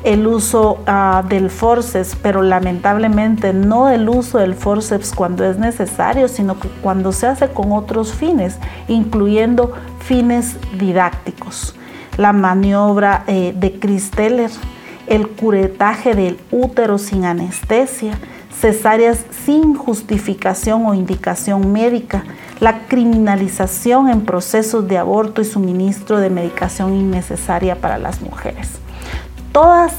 El 0.07 0.25
uso 0.25 0.77
ah, 0.87 1.21
del 1.27 1.49
forceps, 1.49 2.15
pero 2.21 2.41
lamentablemente 2.41 3.51
no 3.51 3.89
el 3.89 4.07
uso 4.07 4.37
del 4.37 4.55
forceps 4.55 5.11
cuando 5.11 5.43
es 5.43 5.59
necesario, 5.59 6.29
sino 6.29 6.57
que 6.61 6.69
cuando 6.81 7.11
se 7.11 7.27
hace 7.27 7.49
con 7.49 7.73
otros 7.73 8.13
fines, 8.13 8.57
incluyendo 8.87 9.73
fines 9.99 10.55
didácticos. 10.79 11.75
La 12.15 12.31
maniobra 12.31 13.25
eh, 13.27 13.53
de 13.53 13.79
Christeller, 13.79 14.49
el 15.07 15.27
curetaje 15.27 16.15
del 16.15 16.39
útero 16.51 16.99
sin 16.99 17.25
anestesia, 17.25 18.17
cesáreas 18.61 19.25
sin 19.43 19.75
justificación 19.75 20.85
o 20.85 20.93
indicación 20.93 21.73
médica, 21.73 22.23
la 22.61 22.87
criminalización 22.87 24.07
en 24.07 24.21
procesos 24.21 24.87
de 24.87 24.99
aborto 24.99 25.41
y 25.41 25.45
suministro 25.45 26.21
de 26.21 26.29
medicación 26.29 26.93
innecesaria 26.93 27.75
para 27.75 27.97
las 27.97 28.21
mujeres. 28.21 28.79
Todos 29.57 29.91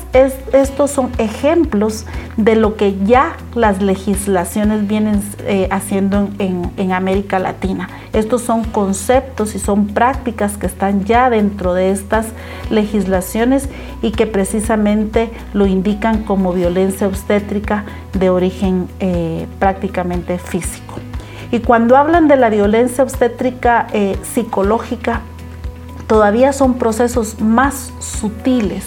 estos 0.52 0.92
son 0.92 1.10
ejemplos 1.18 2.06
de 2.36 2.54
lo 2.54 2.76
que 2.76 2.96
ya 3.04 3.36
las 3.56 3.82
legislaciones 3.82 4.86
vienen 4.86 5.20
eh, 5.40 5.66
haciendo 5.72 6.28
en, 6.38 6.92
América 6.92 7.40
Latina. 7.40 7.88
Estos 8.12 8.42
son 8.42 8.62
conceptos 8.62 9.56
y 9.56 9.58
son 9.58 9.88
prácticas 9.88 10.56
que 10.58 10.66
están 10.66 11.06
ya 11.06 11.28
dentro 11.28 11.74
de 11.74 11.90
estas 11.90 12.26
legislaciones 12.70 13.68
y 14.00 14.12
que 14.12 14.28
precisamente 14.28 15.28
lo 15.54 15.66
indican 15.66 16.22
como 16.22 16.52
violencia 16.52 17.08
obstétrica 17.08 17.84
de 18.12 18.30
origen 18.30 18.86
eh, 19.00 19.48
prácticamente 19.58 20.38
físico. 20.38 21.00
Y 21.50 21.58
cuando 21.58 21.96
hablan 21.96 22.28
de 22.28 22.36
la 22.36 22.48
violencia 22.48 23.02
obstétrica 23.02 23.88
eh, 23.92 24.16
psicológica, 24.22 25.22
todavía 26.06 26.52
son 26.52 26.74
procesos 26.74 27.40
más 27.40 27.92
sutiles 27.98 28.84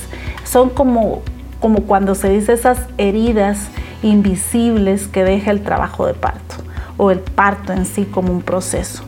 son 0.52 0.70
como, 0.70 1.22
como 1.62 1.84
cuando 1.84 2.14
se 2.14 2.30
dice 2.30 2.54
esas 2.54 2.80
heridas 2.98 3.70
invisibles 4.04 5.08
que 5.08 5.24
deja 5.24 5.52
el 5.52 5.62
trabajo 5.62 6.06
de 6.06 6.14
parto 6.14 6.56
o 6.98 7.10
el 7.10 7.20
parto 7.20 7.72
en 7.72 7.86
sí 7.86 8.04
como 8.04 8.34
un 8.34 8.42
proceso. 8.42 9.04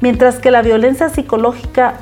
Mientras 0.00 0.36
que 0.36 0.50
la 0.50 0.62
violencia 0.62 1.10
psicológica 1.10 1.94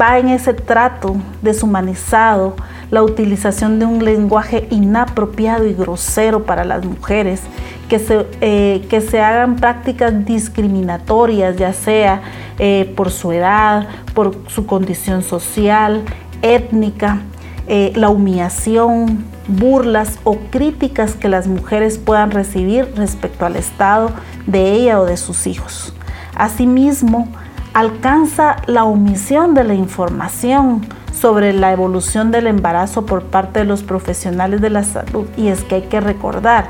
va 0.00 0.18
en 0.18 0.28
ese 0.28 0.54
trato 0.54 1.16
deshumanizado, 1.42 2.56
la 2.90 3.02
utilización 3.02 3.78
de 3.78 3.84
un 3.84 4.04
lenguaje 4.04 4.66
inapropiado 4.70 5.66
y 5.66 5.74
grosero 5.74 6.44
para 6.44 6.64
las 6.64 6.84
mujeres, 6.84 7.42
que 7.88 7.98
se, 7.98 8.26
eh, 8.40 8.86
que 8.88 9.02
se 9.02 9.20
hagan 9.20 9.56
prácticas 9.56 10.24
discriminatorias, 10.24 11.56
ya 11.56 11.72
sea 11.74 12.22
eh, 12.58 12.92
por 12.96 13.10
su 13.10 13.32
edad, 13.32 13.88
por 14.14 14.36
su 14.48 14.66
condición 14.66 15.22
social, 15.22 16.02
étnica, 16.42 17.20
eh, 17.68 17.92
la 17.94 18.08
humillación, 18.08 19.24
burlas 19.48 20.18
o 20.24 20.36
críticas 20.50 21.14
que 21.14 21.28
las 21.28 21.46
mujeres 21.46 21.98
puedan 21.98 22.30
recibir 22.30 22.92
respecto 22.96 23.46
al 23.46 23.56
estado 23.56 24.10
de 24.46 24.72
ella 24.72 25.00
o 25.00 25.04
de 25.04 25.16
sus 25.16 25.46
hijos. 25.46 25.94
Asimismo, 26.34 27.28
alcanza 27.74 28.56
la 28.66 28.84
omisión 28.84 29.54
de 29.54 29.64
la 29.64 29.74
información 29.74 30.84
sobre 31.12 31.52
la 31.52 31.72
evolución 31.72 32.30
del 32.30 32.46
embarazo 32.46 33.06
por 33.06 33.24
parte 33.24 33.60
de 33.60 33.64
los 33.64 33.82
profesionales 33.82 34.60
de 34.60 34.70
la 34.70 34.82
salud. 34.82 35.26
Y 35.36 35.48
es 35.48 35.62
que 35.62 35.76
hay 35.76 35.82
que 35.82 36.00
recordar 36.00 36.66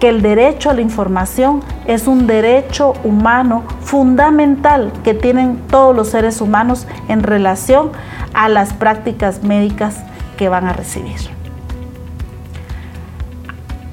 que 0.00 0.08
el 0.08 0.22
derecho 0.22 0.70
a 0.70 0.74
la 0.74 0.80
información 0.80 1.60
es 1.86 2.06
un 2.06 2.26
derecho 2.26 2.94
humano 3.04 3.62
fundamental 3.80 4.92
que 5.02 5.14
tienen 5.14 5.58
todos 5.68 5.94
los 5.94 6.08
seres 6.08 6.40
humanos 6.40 6.86
en 7.08 7.22
relación 7.22 7.90
a 8.32 8.48
las 8.48 8.72
prácticas 8.72 9.42
médicas 9.42 10.02
que 10.36 10.48
van 10.48 10.66
a 10.66 10.72
recibir. 10.72 11.34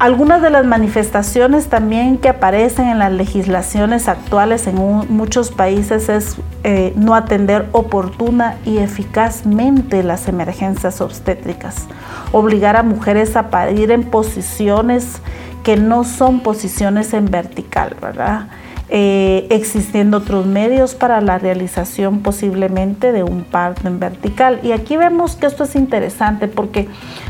Algunas 0.02 0.42
de 0.42 0.50
las 0.50 0.66
manifestaciones 0.66 1.68
también 1.68 2.18
que 2.18 2.30
aparecen 2.30 2.88
en 2.88 2.98
las 2.98 3.12
legislaciones 3.12 4.08
actuales 4.08 4.66
en 4.66 4.74
muchos 4.76 5.52
países 5.52 6.10
es 6.10 6.38
eh, 6.64 6.92
no 6.96 7.14
atender 7.14 7.68
oportuna 7.72 8.58
y 8.66 8.80
eficazmente 8.80 10.02
las 10.02 10.28
emergencias 10.28 11.02
obstétricas, 11.02 11.86
obligar 12.32 12.78
a 12.78 12.82
mujeres 12.82 13.36
a 13.36 13.52
parir 13.52 13.92
en 13.92 14.04
posiciones 14.04 15.22
que 15.64 15.78
no 15.78 16.04
son 16.04 16.40
posiciones 16.40 17.14
en 17.14 17.26
vertical, 17.26 17.96
¿verdad? 18.02 18.48
Eh, 18.94 19.48
existiendo 19.52 20.18
otros 20.18 20.46
medios 20.46 20.96
para 20.96 21.22
la 21.22 21.38
realización 21.38 22.20
posiblemente 22.20 23.14
de 23.14 23.24
un 23.24 23.46
parto 23.46 23.88
en 23.88 24.02
vertical. 24.02 24.60
Y 24.64 24.74
aquí 24.74 24.98
vemos 24.98 25.38
que 25.38 25.46
esto 25.46 25.64
es 25.64 25.78
interesante 25.78 26.50
porque 26.50 26.90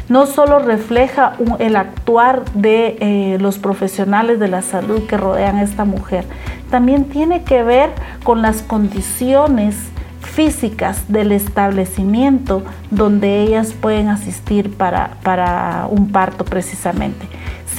no 0.10 0.25
solo 0.25 0.58
refleja 0.58 1.34
el 1.60 1.75
actuar 1.75 2.46
de 2.56 2.98
eh, 3.00 3.38
los 3.39 3.60
profesionales 3.60 4.39
de 4.39 4.48
la 4.48 4.63
salud 4.63 5.03
que 5.03 5.18
rodean 5.18 5.58
a 5.58 5.62
esta 5.62 5.86
mujer, 5.86 6.25
también 6.72 7.06
tiene 7.06 7.44
que 7.44 7.62
ver 7.62 7.91
con 8.24 8.41
las 8.41 8.63
condiciones 8.63 9.75
físicas 10.20 11.10
del 11.10 11.32
establecimiento 11.32 12.63
donde 12.89 13.44
ellas 13.44 13.74
pueden 13.80 14.08
asistir 14.08 14.75
para, 14.75 15.12
para 15.22 15.86
un 15.91 16.12
parto 16.12 16.44
precisamente 16.44 17.27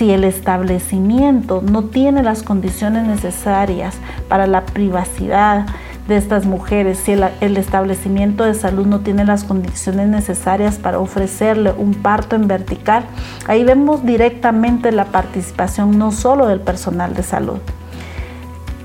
si 0.02 0.11
el 0.11 0.25
establecimiento 0.25 1.62
no 1.62 1.85
tiene 1.85 2.25
las 2.25 2.42
condiciones 2.42 3.06
necesarias 3.06 3.94
para 4.28 4.49
la 4.49 4.66
privacidad 4.66 5.66
de 6.09 6.16
estas 6.16 6.44
mujeres, 6.44 6.99
si 6.99 7.12
el, 7.12 7.56
establecimiento 7.56 8.42
de 8.42 8.54
salud 8.54 8.85
no 8.85 8.99
tiene 8.99 9.25
las 9.25 9.44
condiciones 9.44 10.09
necesarias 10.09 10.75
para 10.78 10.99
ofrecerle 10.99 11.71
un 11.71 11.94
parto 11.94 12.35
en 12.35 12.49
vertical, 12.49 13.04
ahí 13.47 13.62
vemos 13.62 14.04
directamente 14.04 14.90
la 14.90 15.04
participación 15.04 15.97
no 15.97 16.11
solo 16.11 16.49
del 16.49 16.59
personal 16.59 17.14
de 17.14 17.23
salud. 17.23 17.59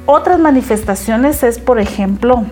Otras 0.05 0.39
manifestaciones 0.39 1.41
es, 1.41 1.57
por 1.57 1.79
ejemplo, 1.79 2.45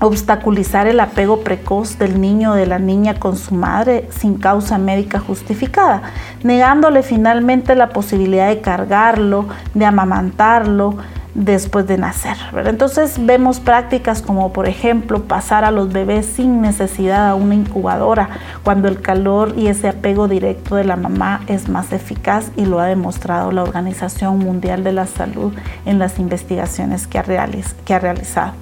obstaculizar 0.00 0.86
el 0.86 0.98
apego 1.00 1.40
precoz 1.40 1.98
del 1.98 2.20
niño 2.20 2.52
o 2.52 2.54
de 2.54 2.66
la 2.66 2.78
niña 2.78 3.14
con 3.14 3.36
su 3.36 3.54
madre 3.54 4.08
sin 4.10 4.38
causa 4.38 4.78
médica 4.78 5.20
justificada, 5.20 6.02
negándole 6.42 7.02
finalmente 7.02 7.74
la 7.74 7.90
posibilidad 7.90 8.48
de 8.48 8.60
cargarlo, 8.60 9.46
de 9.74 9.84
amamantarlo, 9.84 10.96
después 11.34 11.86
de 11.86 11.96
nacer. 11.96 12.36
Entonces 12.64 13.24
vemos 13.24 13.60
prácticas 13.60 14.22
como 14.22 14.52
por 14.52 14.66
ejemplo 14.66 15.24
pasar 15.24 15.64
a 15.64 15.70
los 15.70 15.92
bebés 15.92 16.26
sin 16.26 16.60
necesidad 16.60 17.28
a 17.28 17.34
una 17.34 17.54
incubadora 17.54 18.30
cuando 18.64 18.88
el 18.88 19.00
calor 19.00 19.54
y 19.56 19.68
ese 19.68 19.88
apego 19.88 20.28
directo 20.28 20.76
de 20.76 20.84
la 20.84 20.96
mamá 20.96 21.42
es 21.46 21.68
más 21.68 21.92
eficaz 21.92 22.50
y 22.56 22.66
lo 22.66 22.80
ha 22.80 22.86
demostrado 22.86 23.52
la 23.52 23.62
Organización 23.62 24.38
Mundial 24.38 24.82
de 24.82 24.92
la 24.92 25.06
Salud 25.06 25.52
en 25.86 25.98
las 25.98 26.18
investigaciones 26.18 27.06
que 27.06 27.18
ha, 27.18 27.24
que 27.84 27.94
ha 27.94 27.98
realizado. 27.98 28.54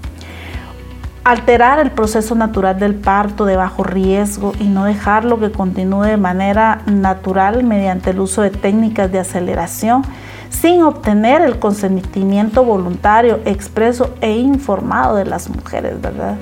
Alterar 1.28 1.78
el 1.78 1.90
proceso 1.90 2.34
natural 2.34 2.78
del 2.78 2.94
parto 2.94 3.44
de 3.44 3.54
bajo 3.54 3.84
riesgo 3.84 4.54
y 4.58 4.64
no 4.64 4.86
dejarlo 4.86 5.38
que 5.38 5.52
continúe 5.52 6.04
de 6.04 6.16
manera 6.16 6.80
natural 6.86 7.64
mediante 7.64 8.12
el 8.12 8.20
uso 8.20 8.40
de 8.40 8.48
técnicas 8.48 9.12
de 9.12 9.18
aceleración 9.18 10.04
sin 10.48 10.80
obtener 10.80 11.42
el 11.42 11.58
consentimiento 11.58 12.64
voluntario, 12.64 13.40
expreso 13.44 14.14
e 14.22 14.38
informado 14.38 15.16
de 15.16 15.26
las 15.26 15.50
mujeres, 15.50 16.00
¿verdad? 16.00 16.36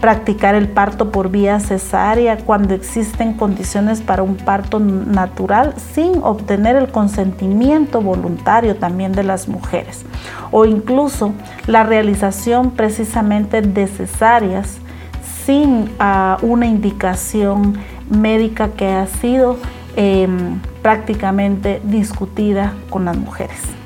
Practicar 0.00 0.54
el 0.54 0.68
parto 0.68 1.10
por 1.10 1.30
vía 1.30 1.58
cesárea 1.60 2.38
cuando 2.38 2.74
existen 2.74 3.34
condiciones 3.34 4.00
para 4.00 4.22
un 4.22 4.36
parto 4.36 4.78
natural 4.78 5.74
sin 5.92 6.22
obtener 6.22 6.76
el 6.76 6.88
consentimiento 6.88 8.00
voluntario 8.00 8.76
también 8.76 9.12
de 9.12 9.24
las 9.24 9.48
mujeres. 9.48 10.04
O 10.50 10.64
incluso 10.64 11.32
la 11.66 11.82
realización 11.82 12.70
precisamente 12.70 13.60
de 13.60 13.86
cesáreas 13.86 14.78
sin 15.44 15.90
ah, 15.98 16.38
una 16.42 16.66
indicación 16.66 17.74
médica 18.08 18.68
que 18.68 18.88
ha 18.88 19.06
sido 19.06 19.58
Em, 20.00 20.60
prácticamente 20.80 21.80
discutida 21.82 22.72
con 22.88 23.04
las 23.04 23.16
mujeres. 23.16 23.77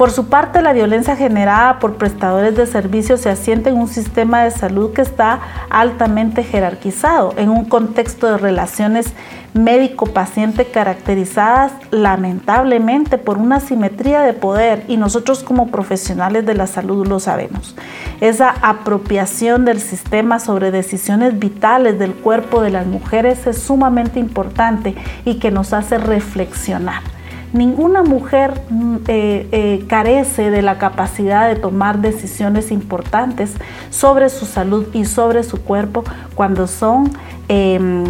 Por 0.00 0.12
su 0.12 0.30
parte, 0.30 0.62
la 0.62 0.72
violencia 0.72 1.14
generada 1.14 1.78
por 1.78 1.96
prestadores 1.96 2.56
de 2.56 2.64
servicios 2.64 3.20
se 3.20 3.28
asienta 3.28 3.68
en 3.68 3.76
un 3.76 3.86
sistema 3.86 4.42
de 4.42 4.50
salud 4.50 4.94
que 4.94 5.02
está 5.02 5.40
altamente 5.68 6.42
jerarquizado, 6.42 7.34
en 7.36 7.50
un 7.50 7.66
contexto 7.66 8.26
de 8.26 8.38
relaciones 8.38 9.12
médico-paciente 9.52 10.64
caracterizadas 10.64 11.72
lamentablemente 11.90 13.18
por 13.18 13.36
una 13.36 13.60
simetría 13.60 14.22
de 14.22 14.32
poder 14.32 14.86
y 14.88 14.96
nosotros 14.96 15.42
como 15.42 15.66
profesionales 15.66 16.46
de 16.46 16.54
la 16.54 16.66
salud 16.66 17.06
lo 17.06 17.20
sabemos. 17.20 17.76
Esa 18.22 18.54
apropiación 18.62 19.66
del 19.66 19.82
sistema 19.82 20.38
sobre 20.38 20.70
decisiones 20.70 21.38
vitales 21.38 21.98
del 21.98 22.14
cuerpo 22.14 22.62
de 22.62 22.70
las 22.70 22.86
mujeres 22.86 23.46
es 23.46 23.58
sumamente 23.58 24.18
importante 24.18 24.94
y 25.26 25.34
que 25.34 25.50
nos 25.50 25.74
hace 25.74 25.98
reflexionar. 25.98 27.19
Ninguna 27.52 28.04
mujer 28.04 28.60
mm, 28.70 28.96
eh, 29.08 29.48
eh, 29.50 29.84
carece 29.88 30.50
de 30.50 30.62
la 30.62 30.78
capacidad 30.78 31.48
de 31.48 31.56
tomar 31.56 31.98
decisiones 31.98 32.70
importantes 32.70 33.54
sobre 33.90 34.28
su 34.28 34.46
salud 34.46 34.86
y 34.92 35.04
sobre 35.04 35.42
su 35.42 35.60
cuerpo 35.60 36.04
cuando 36.36 36.68
son 36.68 37.10
em, 37.48 38.04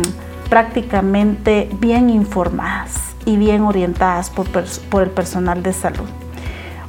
prácticamente 0.50 1.70
bien 1.80 2.11
informadas 2.11 3.14
y 3.25 3.37
bien 3.37 3.62
orientadas 3.62 4.28
por, 4.28 4.47
el 5.02 5.11
personal 5.11 5.62
de 5.62 5.73
salud. 5.73 6.06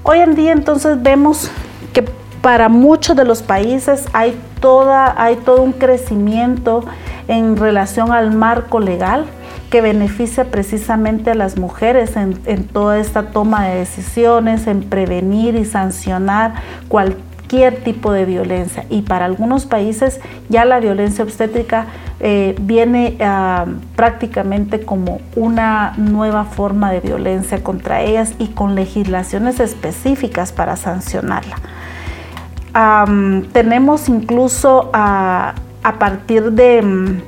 Hoy 0.03 0.20
en 0.20 0.36
día 0.36 0.51
entonces 0.51 1.01
vemos 1.01 1.50
que 1.93 2.03
para 2.41 2.67
muchos 2.67 3.15
de 3.15 3.24
los 3.24 3.41
países 3.43 4.08
hay 4.12 4.38
todo 4.60 5.62
un 5.62 5.72
crecimiento 5.72 6.84
en 7.27 7.55
relación 7.55 8.12
al 8.12 8.31
marco 8.31 8.79
legal 8.79 9.25
que 9.72 9.82
beneficia 9.82 10.51
precisamente 10.51 11.32
a 11.32 11.34
las 11.34 11.58
mujeres 11.58 12.18
en, 12.18 12.68
toda 12.68 13.00
esta 13.00 13.32
toma 13.32 13.70
de 13.70 13.78
decisiones, 13.78 14.68
en 14.68 14.84
prevenir 14.84 15.56
y 15.56 15.63
sancionar 15.63 16.56
cualquier 16.90 17.82
tipo 17.82 18.12
de 18.12 18.25
violencia. 18.25 18.86
Y 18.90 19.04
para 19.04 19.24
algunos 19.25 19.66
países 19.66 20.20
ya 20.50 20.66
la 20.66 20.81
violencia 20.81 21.24
obstétrica 21.24 21.86
eh, 22.20 22.53
viene 22.62 23.18
ah, 23.22 23.66
prácticamente 23.96 24.81
como 24.81 25.22
una 25.38 25.94
nueva 25.96 26.44
forma 26.44 26.92
de 26.92 27.00
violencia 27.00 27.64
contra 27.64 28.01
ellas 28.01 28.34
y 28.40 28.48
con 28.48 28.75
legislaciones 28.75 29.62
específicas 29.62 30.51
para 30.51 30.75
sancionarla. 30.75 31.55
tenemos 33.53 34.10
incluso 34.10 34.92
a 34.94 35.55
partir 35.98 36.51
de 36.51 37.22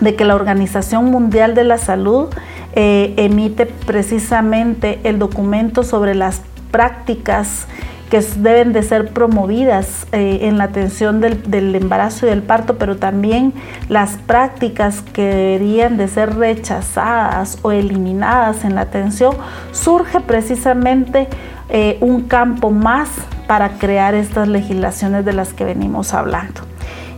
de 0.00 0.14
que 0.14 0.24
la 0.24 0.34
Organización 0.34 1.06
Mundial 1.06 1.54
de 1.54 1.64
la 1.64 1.78
Salud 1.78 2.28
eh, 2.74 3.14
emite 3.16 3.66
precisamente 3.66 5.00
el 5.04 5.18
documento 5.18 5.82
sobre 5.82 6.14
las 6.14 6.42
prácticas 6.70 7.66
que 8.10 8.20
deben 8.36 8.72
de 8.72 8.82
ser 8.82 9.12
promovidas 9.12 10.06
eh, 10.12 10.40
en 10.42 10.58
la 10.58 10.64
atención 10.64 11.20
del, 11.20 11.74
embarazo 11.74 12.26
y 12.26 12.28
del 12.28 12.42
parto, 12.42 12.76
pero 12.76 12.96
también 12.96 13.52
las 13.88 14.16
prácticas 14.16 15.02
que 15.02 15.24
deberían 15.24 15.96
de 15.96 16.06
ser 16.06 16.36
rechazadas 16.36 17.58
o 17.62 17.72
eliminadas 17.72 18.64
en 18.64 18.76
la 18.76 18.82
atención, 18.82 19.34
surge 19.72 20.20
precisamente 20.20 21.28
eh, 21.68 21.98
un 22.00 22.22
campo 22.22 22.70
más 22.70 23.08
para 23.48 23.70
crear 23.78 24.14
estas 24.14 24.46
legislaciones 24.48 25.24
de 25.24 25.32
las 25.32 25.52
que 25.52 25.64
venimos 25.64 26.14
hablando 26.14 26.75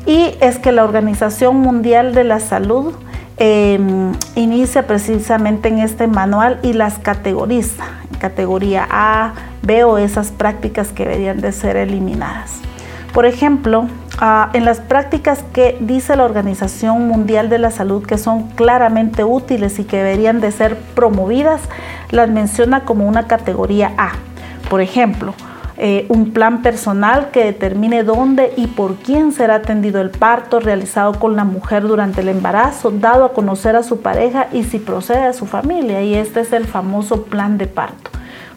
y 0.09 0.35
es 0.40 0.59
que 0.59 0.73
la 0.73 0.85
Organización 0.85 1.57
Mundial 1.57 2.14
de 2.14 2.25
la 2.25 2.40
Salud 2.40 2.94
em, 3.37 4.12
inicia 4.37 4.87
precisamente 4.87 5.68
en 5.68 5.81
este 5.81 6.07
manual 6.07 6.59
y 6.62 6.73
las 6.73 6.99
categoriza, 6.99 7.85
en 8.11 8.18
categoría 8.18 8.88
A, 8.90 9.35
B 9.62 9.85
o 9.85 9.99
esas 9.99 10.31
prácticas 10.31 10.88
que 10.88 11.05
deberían 11.05 11.42
de 11.42 11.53
ser 11.53 11.77
eliminadas. 11.77 12.59
Por 13.12 13.27
ejemplo, 13.27 13.87
ah, 14.18 14.49
en 14.55 14.64
las 14.64 14.81
prácticas 14.81 15.44
que 15.53 15.77
dice 15.79 16.16
la 16.16 16.25
Organización 16.25 17.07
Mundial 17.07 17.51
de 17.51 17.59
la 17.59 17.71
Salud 17.71 18.03
que 18.07 18.16
son 18.16 18.49
claramente 18.53 19.25
útiles 19.25 19.79
y 19.79 19.85
que 19.85 19.99
deberían 19.99 20.40
de 20.40 20.53
ser 20.53 20.79
promovidas, 20.94 21.61
las 22.11 22.31
menciona 22.31 22.87
como 22.87 23.07
una 23.07 23.27
categoría 23.27 23.92
A. 23.99 24.12
Por 24.71 24.81
ejemplo, 24.81 25.35
eh, 25.81 26.07
un 26.09 26.33
plan 26.33 26.62
personal 26.62 27.31
que 27.31 27.45
determine 27.45 28.03
dónde 28.03 28.53
y 28.57 28.67
por 28.67 28.97
quién 28.97 29.31
será 29.31 29.55
atendido 29.55 30.01
el 30.01 30.11
parto 30.11 30.59
realizado 30.59 31.12
con 31.21 31.37
la 31.37 31.45
mujer 31.45 31.85
durante 31.85 32.23
el 32.23 32.29
embarazo, 32.29 32.91
dado 32.91 33.25
a 33.25 33.33
conocer 33.33 33.77
a 33.77 33.85
su 33.85 34.01
pareja 34.01 34.49
y 34.53 34.64
si 34.64 34.81
procede 34.81 35.23
a 35.23 35.33
su 35.33 35.47
familia. 35.47 36.03
Y 36.03 36.14
este 36.14 36.41
es 36.41 36.53
el 36.53 36.67
famoso 36.67 37.27
plan 37.27 37.59
de 37.59 37.69
parto. 37.69 38.11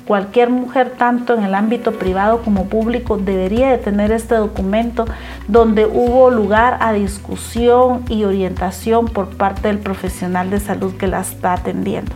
Cualquier 0.08 0.50
mujer, 0.50 0.96
tanto 0.98 1.36
en 1.36 1.44
el 1.44 1.54
ámbito 1.54 1.92
privado 1.92 2.42
como 2.42 2.66
público, 2.66 3.18
debería 3.18 3.70
de 3.70 3.78
tener 3.78 4.12
este 4.12 4.34
documento 4.34 5.06
donde 5.48 5.86
hubo 5.86 6.32
lugar 6.32 6.80
a 6.82 6.92
discusión 6.92 8.04
y 8.10 8.24
orientación 8.24 9.06
por 9.06 9.30
parte 9.38 9.68
del 9.68 9.78
profesional 9.78 10.50
de 10.50 10.60
salud 10.60 10.98
que 10.98 11.06
la 11.06 11.22
está 11.22 11.54
atendiendo 11.54 12.16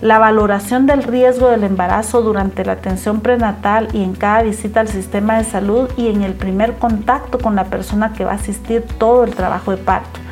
la 0.00 0.18
valoración 0.18 0.86
del 0.86 1.02
riesgo 1.02 1.48
del 1.48 1.64
embarazo 1.64 2.22
durante 2.22 2.64
la 2.64 2.72
atención 2.72 3.20
prenatal 3.20 3.88
y 3.92 4.02
en 4.02 4.14
cada 4.14 4.42
visita 4.42 4.80
al 4.80 4.88
sistema 4.88 5.38
de 5.38 5.44
salud 5.44 5.88
y 5.96 6.08
en 6.08 6.22
el 6.22 6.34
primer 6.34 6.74
contacto 6.74 7.38
con 7.38 7.54
la 7.56 7.64
persona 7.64 8.12
que 8.12 8.24
va 8.24 8.32
a 8.32 8.36
asistir 8.36 8.82
todo 8.98 9.24
el 9.24 9.34
trabajo 9.34 9.70
de 9.70 9.78
parto 9.78 10.23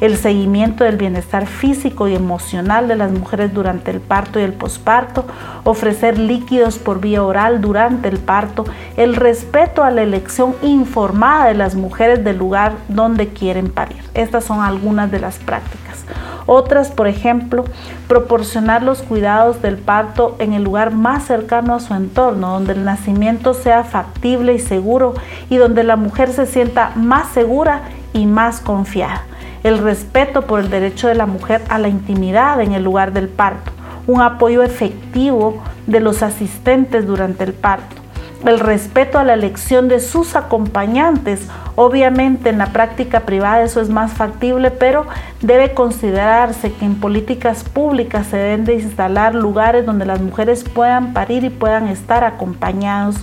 el 0.00 0.16
seguimiento 0.16 0.84
del 0.84 0.96
bienestar 0.96 1.46
físico 1.46 2.08
y 2.08 2.14
emocional 2.14 2.88
de 2.88 2.96
las 2.96 3.12
mujeres 3.12 3.52
durante 3.52 3.90
el 3.90 4.00
parto 4.00 4.40
y 4.40 4.42
el 4.42 4.52
posparto, 4.52 5.24
ofrecer 5.64 6.18
líquidos 6.18 6.78
por 6.78 7.00
vía 7.00 7.22
oral 7.22 7.60
durante 7.60 8.08
el 8.08 8.18
parto, 8.18 8.64
el 8.96 9.14
respeto 9.16 9.84
a 9.84 9.90
la 9.90 10.02
elección 10.02 10.54
informada 10.62 11.46
de 11.46 11.54
las 11.54 11.74
mujeres 11.74 12.24
del 12.24 12.38
lugar 12.38 12.72
donde 12.88 13.28
quieren 13.28 13.70
parir. 13.70 14.02
Estas 14.14 14.44
son 14.44 14.60
algunas 14.60 15.10
de 15.10 15.20
las 15.20 15.38
prácticas. 15.38 16.04
Otras, 16.46 16.90
por 16.90 17.06
ejemplo, 17.06 17.64
proporcionar 18.08 18.82
los 18.82 19.02
cuidados 19.02 19.62
del 19.62 19.76
parto 19.76 20.34
en 20.40 20.52
el 20.52 20.64
lugar 20.64 20.92
más 20.92 21.24
cercano 21.24 21.74
a 21.74 21.80
su 21.80 21.94
entorno, 21.94 22.54
donde 22.54 22.72
el 22.72 22.84
nacimiento 22.84 23.54
sea 23.54 23.84
factible 23.84 24.54
y 24.54 24.58
seguro 24.58 25.14
y 25.48 25.58
donde 25.58 25.84
la 25.84 25.96
mujer 25.96 26.32
se 26.32 26.46
sienta 26.46 26.92
más 26.96 27.28
segura 27.28 27.82
y 28.12 28.26
más 28.26 28.60
confiada. 28.60 29.22
El 29.62 29.78
respeto 29.78 30.42
por 30.42 30.60
el 30.60 30.70
derecho 30.70 31.08
de 31.08 31.14
la 31.14 31.26
mujer 31.26 31.62
a 31.68 31.78
la 31.78 31.88
intimidad 31.88 32.60
en 32.60 32.72
el 32.72 32.82
lugar 32.82 33.12
del 33.12 33.28
parto. 33.28 33.72
Un 34.06 34.22
apoyo 34.22 34.62
efectivo 34.62 35.62
de 35.86 36.00
los 36.00 36.22
asistentes 36.22 37.06
durante 37.06 37.44
el 37.44 37.52
parto 37.52 38.00
el 38.44 38.58
respeto 38.58 39.18
a 39.18 39.24
la 39.24 39.34
elección 39.34 39.88
de 39.88 40.00
sus 40.00 40.34
acompañantes. 40.36 41.46
Obviamente 41.76 42.50
en 42.50 42.58
la 42.58 42.66
práctica 42.66 43.20
privada 43.20 43.62
eso 43.62 43.80
es 43.80 43.88
más 43.88 44.12
factible, 44.12 44.70
pero 44.70 45.06
debe 45.40 45.74
considerarse 45.74 46.72
que 46.72 46.84
en 46.84 46.96
políticas 46.96 47.64
públicas 47.64 48.26
se 48.26 48.36
deben 48.36 48.64
de 48.64 48.74
instalar 48.74 49.34
lugares 49.34 49.86
donde 49.86 50.06
las 50.06 50.20
mujeres 50.20 50.64
puedan 50.64 51.12
parir 51.12 51.44
y 51.44 51.50
puedan 51.50 51.88
estar 51.88 52.24
acompañados 52.24 53.16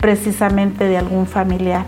precisamente 0.00 0.86
de 0.86 0.98
algún 0.98 1.26
familiar. 1.26 1.84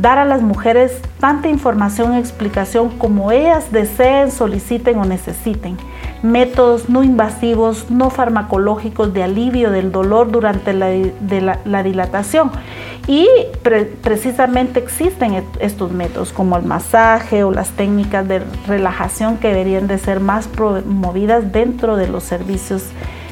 Dar 0.00 0.18
a 0.18 0.24
las 0.24 0.42
mujeres 0.42 1.00
tanta 1.18 1.48
información 1.48 2.14
y 2.14 2.18
explicación 2.18 2.90
como 2.98 3.32
ellas 3.32 3.72
deseen, 3.72 4.30
soliciten 4.30 4.98
o 4.98 5.04
necesiten 5.04 5.76
métodos 6.22 6.88
no 6.88 7.04
invasivos, 7.04 7.90
no 7.90 8.10
farmacológicos 8.10 9.12
de 9.12 9.22
alivio 9.22 9.70
del 9.70 9.92
dolor 9.92 10.30
durante 10.30 10.72
la, 10.72 11.82
dilatación. 11.82 12.50
Y 13.06 13.26
precisamente 14.02 14.80
existen 14.80 15.42
estos 15.60 15.92
métodos 15.92 16.32
como 16.32 16.56
el 16.56 16.64
masaje 16.64 17.44
o 17.44 17.50
las 17.50 17.70
técnicas 17.70 18.26
de 18.28 18.42
relajación 18.66 19.38
que 19.38 19.48
deberían 19.48 19.86
de 19.86 19.98
ser 19.98 20.20
más 20.20 20.46
promovidas 20.46 21.52
dentro 21.52 21.96
de 21.96 22.08
los 22.08 22.24
servicios 22.24 22.84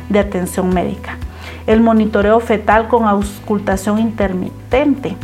de 0.08 0.20
atención 0.20 0.72
médica. 0.72 1.18
El 1.66 1.80
monitoreo 1.80 2.40
fetal 2.40 2.88
con 2.88 3.04
auscultación 3.04 3.98
intermitente 3.98 5.16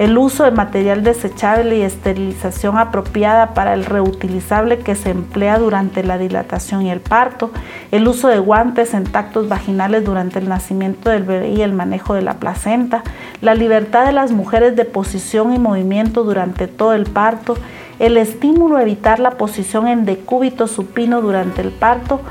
el 0.00 0.16
uso 0.16 0.44
de 0.44 0.50
material 0.50 1.02
desechable 1.02 1.76
y 1.76 1.82
esterilización 1.82 2.78
apropiada 2.78 3.52
para 3.52 3.74
el 3.74 3.84
reutilizable 3.84 4.78
que 4.78 4.94
se 4.94 5.10
emplea 5.10 5.58
durante 5.58 6.02
la 6.02 6.16
dilatación 6.16 6.80
y 6.80 6.90
el 6.90 7.00
parto, 7.00 7.50
el 7.90 8.08
uso 8.08 8.28
de 8.28 8.38
guantes 8.38 8.94
en 8.94 9.04
tactos 9.04 9.50
vaginales 9.50 10.02
durante 10.02 10.38
el 10.38 10.48
nacimiento 10.48 11.10
del 11.10 11.24
bebé 11.24 11.50
y 11.50 11.60
el 11.60 11.74
manejo 11.74 12.14
de 12.14 12.22
la 12.22 12.38
placenta, 12.38 13.02
la 13.42 13.54
libertad 13.54 14.06
de 14.06 14.12
las 14.12 14.32
mujeres 14.32 14.74
de 14.74 14.86
posición 14.86 15.52
y 15.52 15.58
movimiento 15.58 16.24
durante 16.24 16.66
todo 16.66 16.94
el 16.94 17.04
parto, 17.04 17.58
el 17.98 18.16
estímulo 18.16 18.78
a 18.78 18.82
evitar 18.82 19.20
la 19.20 19.32
posición 19.32 19.86
en 19.86 20.06
decúbito 20.06 20.66
supino 20.66 21.20
durante 21.20 21.60
el 21.60 21.72
parto, 21.72 22.22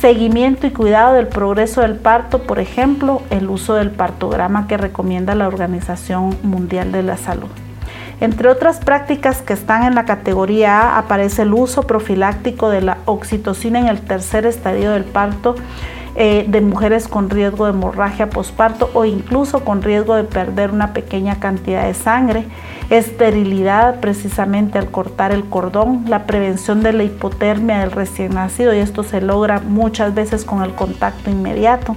seguimiento 0.00 0.66
y 0.66 0.70
cuidado 0.70 1.14
del 1.14 1.26
progreso 1.26 1.80
del 1.80 1.96
parto, 1.96 2.42
por 2.42 2.58
ejemplo, 2.58 3.22
el 3.30 3.48
uso 3.48 3.74
del 3.74 3.90
partograma 3.90 4.66
que 4.66 4.76
recomienda 4.76 5.34
la 5.34 5.48
Organización 5.48 6.36
Mundial 6.42 6.92
de 6.92 7.02
la 7.02 7.16
Salud. 7.16 7.48
Entre 8.20 8.48
otras 8.48 8.78
prácticas 8.80 9.42
que 9.42 9.52
están 9.52 9.84
en 9.84 9.94
la 9.94 10.04
categoría 10.06 10.80
A 10.80 10.98
aparece 10.98 11.42
el 11.42 11.52
uso 11.52 11.82
profiláctico 11.82 12.70
de 12.70 12.80
la 12.80 12.98
oxitocina 13.04 13.78
en 13.78 13.88
el 13.88 14.00
tercer 14.00 14.46
estadio 14.46 14.92
del 14.92 15.04
parto 15.04 15.54
eh, 16.16 16.46
de 16.48 16.60
mujeres 16.60 17.08
con 17.08 17.30
riesgo 17.30 17.66
de 17.66 17.72
hemorragia 17.72 18.30
posparto 18.30 18.90
o 18.94 19.04
incluso 19.04 19.64
con 19.64 19.82
riesgo 19.82 20.14
de 20.14 20.24
perder 20.24 20.70
una 20.70 20.92
pequeña 20.92 21.38
cantidad 21.40 21.84
de 21.84 21.94
sangre 21.94 22.46
esterilidad 22.90 24.00
precisamente 24.00 24.78
al 24.78 24.90
cortar 24.90 25.32
el 25.32 25.44
cordón, 25.44 26.04
la 26.08 26.26
prevención 26.26 26.82
de 26.82 26.92
la 26.92 27.02
hipotermia 27.02 27.80
del 27.80 27.90
recién 27.90 28.34
nacido 28.34 28.74
y 28.74 28.78
esto 28.78 29.02
se 29.02 29.20
logra 29.20 29.60
muchas 29.60 30.14
veces 30.14 30.44
con 30.44 30.62
el 30.62 30.72
contacto 30.72 31.30
inmediato. 31.30 31.96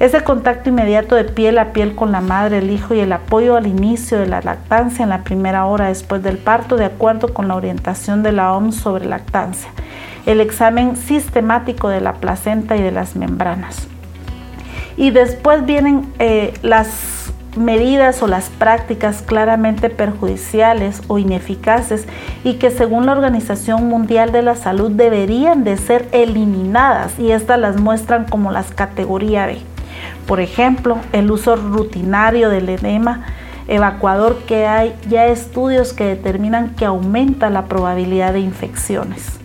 Ese 0.00 0.24
contacto 0.24 0.70
inmediato 0.70 1.14
de 1.14 1.24
piel 1.24 1.58
a 1.58 1.72
piel 1.72 1.94
con 1.94 2.10
la 2.10 2.20
madre, 2.20 2.58
el 2.58 2.70
hijo 2.70 2.94
y 2.94 3.00
el 3.00 3.12
apoyo 3.12 3.56
al 3.56 3.66
inicio 3.66 4.18
de 4.18 4.26
la 4.26 4.40
lactancia 4.40 5.02
en 5.02 5.10
la 5.10 5.22
primera 5.22 5.66
hora 5.66 5.88
después 5.88 6.22
del 6.22 6.38
parto 6.38 6.76
de 6.76 6.86
acuerdo 6.86 7.32
con 7.32 7.46
la 7.46 7.54
orientación 7.54 8.22
de 8.22 8.32
la 8.32 8.52
OMS 8.52 8.76
sobre 8.76 9.04
lactancia. 9.04 9.70
El 10.26 10.40
examen 10.40 10.96
sistemático 10.96 11.88
de 11.88 12.00
la 12.00 12.14
placenta 12.14 12.76
y 12.76 12.82
de 12.82 12.92
las 12.92 13.16
membranas. 13.16 13.88
Y 14.96 15.10
después 15.10 15.64
vienen 15.64 16.12
eh, 16.18 16.54
las 16.62 17.32
medidas 17.56 18.22
o 18.22 18.26
las 18.26 18.48
prácticas 18.48 19.22
claramente 19.22 19.90
perjudiciales 19.90 21.02
o 21.08 21.18
ineficaces 21.18 22.06
y 22.44 22.54
que 22.54 22.70
según 22.70 23.06
la 23.06 23.12
Organización 23.12 23.88
Mundial 23.88 24.32
de 24.32 24.42
la 24.42 24.56
Salud 24.56 24.90
deberían 24.90 25.64
de 25.64 25.76
ser 25.76 26.08
eliminadas 26.12 27.18
y 27.18 27.32
estas 27.32 27.58
las 27.58 27.78
muestran 27.78 28.26
como 28.26 28.52
las 28.52 28.70
categoría 28.70 29.46
B. 29.46 29.58
Por 30.26 30.40
ejemplo, 30.40 30.98
el 31.12 31.30
uso 31.30 31.56
rutinario 31.56 32.48
del 32.48 32.68
edema 32.68 33.24
evacuador 33.68 34.38
que 34.46 34.66
hay 34.66 34.94
ya 35.08 35.26
estudios 35.26 35.92
que 35.92 36.04
determinan 36.04 36.70
que 36.70 36.84
aumenta 36.84 37.50
la 37.50 37.66
probabilidad 37.66 38.32
de 38.32 38.40
infecciones 38.40 39.41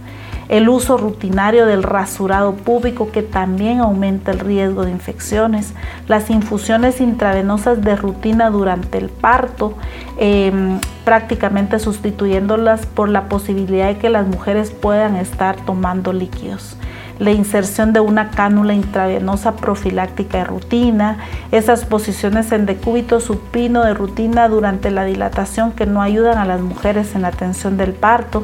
el 0.49 0.69
uso 0.69 0.97
rutinario 0.97 1.65
del 1.65 1.83
rasurado 1.83 2.53
púbico 2.53 3.11
que 3.11 3.21
también 3.21 3.79
aumenta 3.79 4.31
el 4.31 4.39
riesgo 4.39 4.85
de 4.85 4.91
infecciones, 4.91 5.73
las 6.07 6.29
infusiones 6.29 7.01
intravenosas 7.01 7.81
de 7.81 7.95
rutina 7.95 8.49
durante 8.49 8.97
el 8.97 9.09
parto, 9.09 9.73
em, 10.17 10.79
prácticamente 11.03 11.79
sustituyéndolas 11.79 12.85
por 12.85 13.09
la 13.09 13.29
posibilidad 13.29 13.87
de 13.87 13.97
que 13.97 14.09
las 14.09 14.27
mujeres 14.27 14.71
puedan 14.71 15.15
estar 15.15 15.55
tomando 15.65 16.13
líquidos 16.13 16.77
la 17.19 17.31
inserción 17.31 17.93
de 17.93 17.99
una 17.99 18.29
cánula 18.29 18.73
intravenosa 18.73 19.55
profiláctica 19.55 20.39
de 20.39 20.43
rutina, 20.43 21.17
esas 21.51 21.85
posiciones 21.85 22.51
en 22.51 22.65
decúbito 22.65 23.19
supino 23.19 23.83
de 23.83 23.93
rutina 23.93 24.47
durante 24.47 24.91
la 24.91 25.03
dilatación 25.03 25.71
que 25.71 25.85
no 25.85 26.01
ayudan 26.01 26.37
a 26.37 26.45
las 26.45 26.61
mujeres 26.61 27.15
en 27.15 27.23
la 27.23 27.29
atención 27.29 27.77
del 27.77 27.93
parto, 27.93 28.43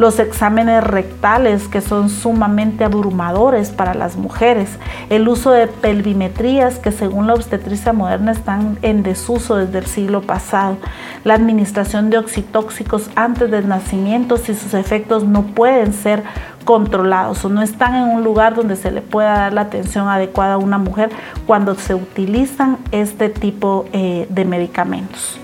los 0.00 0.18
exámenes 0.18 0.82
rectales 0.82 1.68
que 1.68 1.82
son 1.82 2.08
sumamente 2.08 2.84
abrumadores 2.84 3.68
para 3.68 3.92
las 3.92 4.16
mujeres, 4.16 4.70
el 5.10 5.28
uso 5.28 5.50
de 5.50 5.66
pelvimetrías 5.66 6.78
que 6.78 6.90
según 6.90 7.26
la 7.26 7.34
obstetricia 7.34 7.92
moderna 7.92 8.32
están 8.32 8.78
en 8.80 9.02
desuso 9.02 9.56
desde 9.56 9.76
el 9.76 9.84
siglo 9.84 10.22
pasado, 10.22 10.78
la 11.22 11.34
administración 11.34 12.08
de 12.08 12.16
oxitóxicos 12.16 13.10
antes 13.14 13.50
del 13.50 13.68
nacimiento 13.68 14.38
si 14.38 14.54
sus 14.54 14.72
efectos 14.72 15.24
no 15.24 15.42
pueden 15.42 15.92
ser 15.92 16.22
controlados 16.64 17.44
o 17.44 17.50
no 17.50 17.60
están 17.60 17.94
en 17.94 18.04
un 18.04 18.24
lugar 18.24 18.54
donde 18.54 18.76
se 18.76 18.90
le 18.90 19.02
pueda 19.02 19.34
dar 19.34 19.52
la 19.52 19.60
atención 19.60 20.08
adecuada 20.08 20.54
a 20.54 20.58
una 20.58 20.78
mujer 20.78 21.10
cuando 21.46 21.74
se 21.74 21.94
utilizan 21.94 22.78
este 22.90 23.28
tipo 23.28 23.84
eh, 23.92 24.26
de 24.30 24.46
medicamentos. 24.46 25.38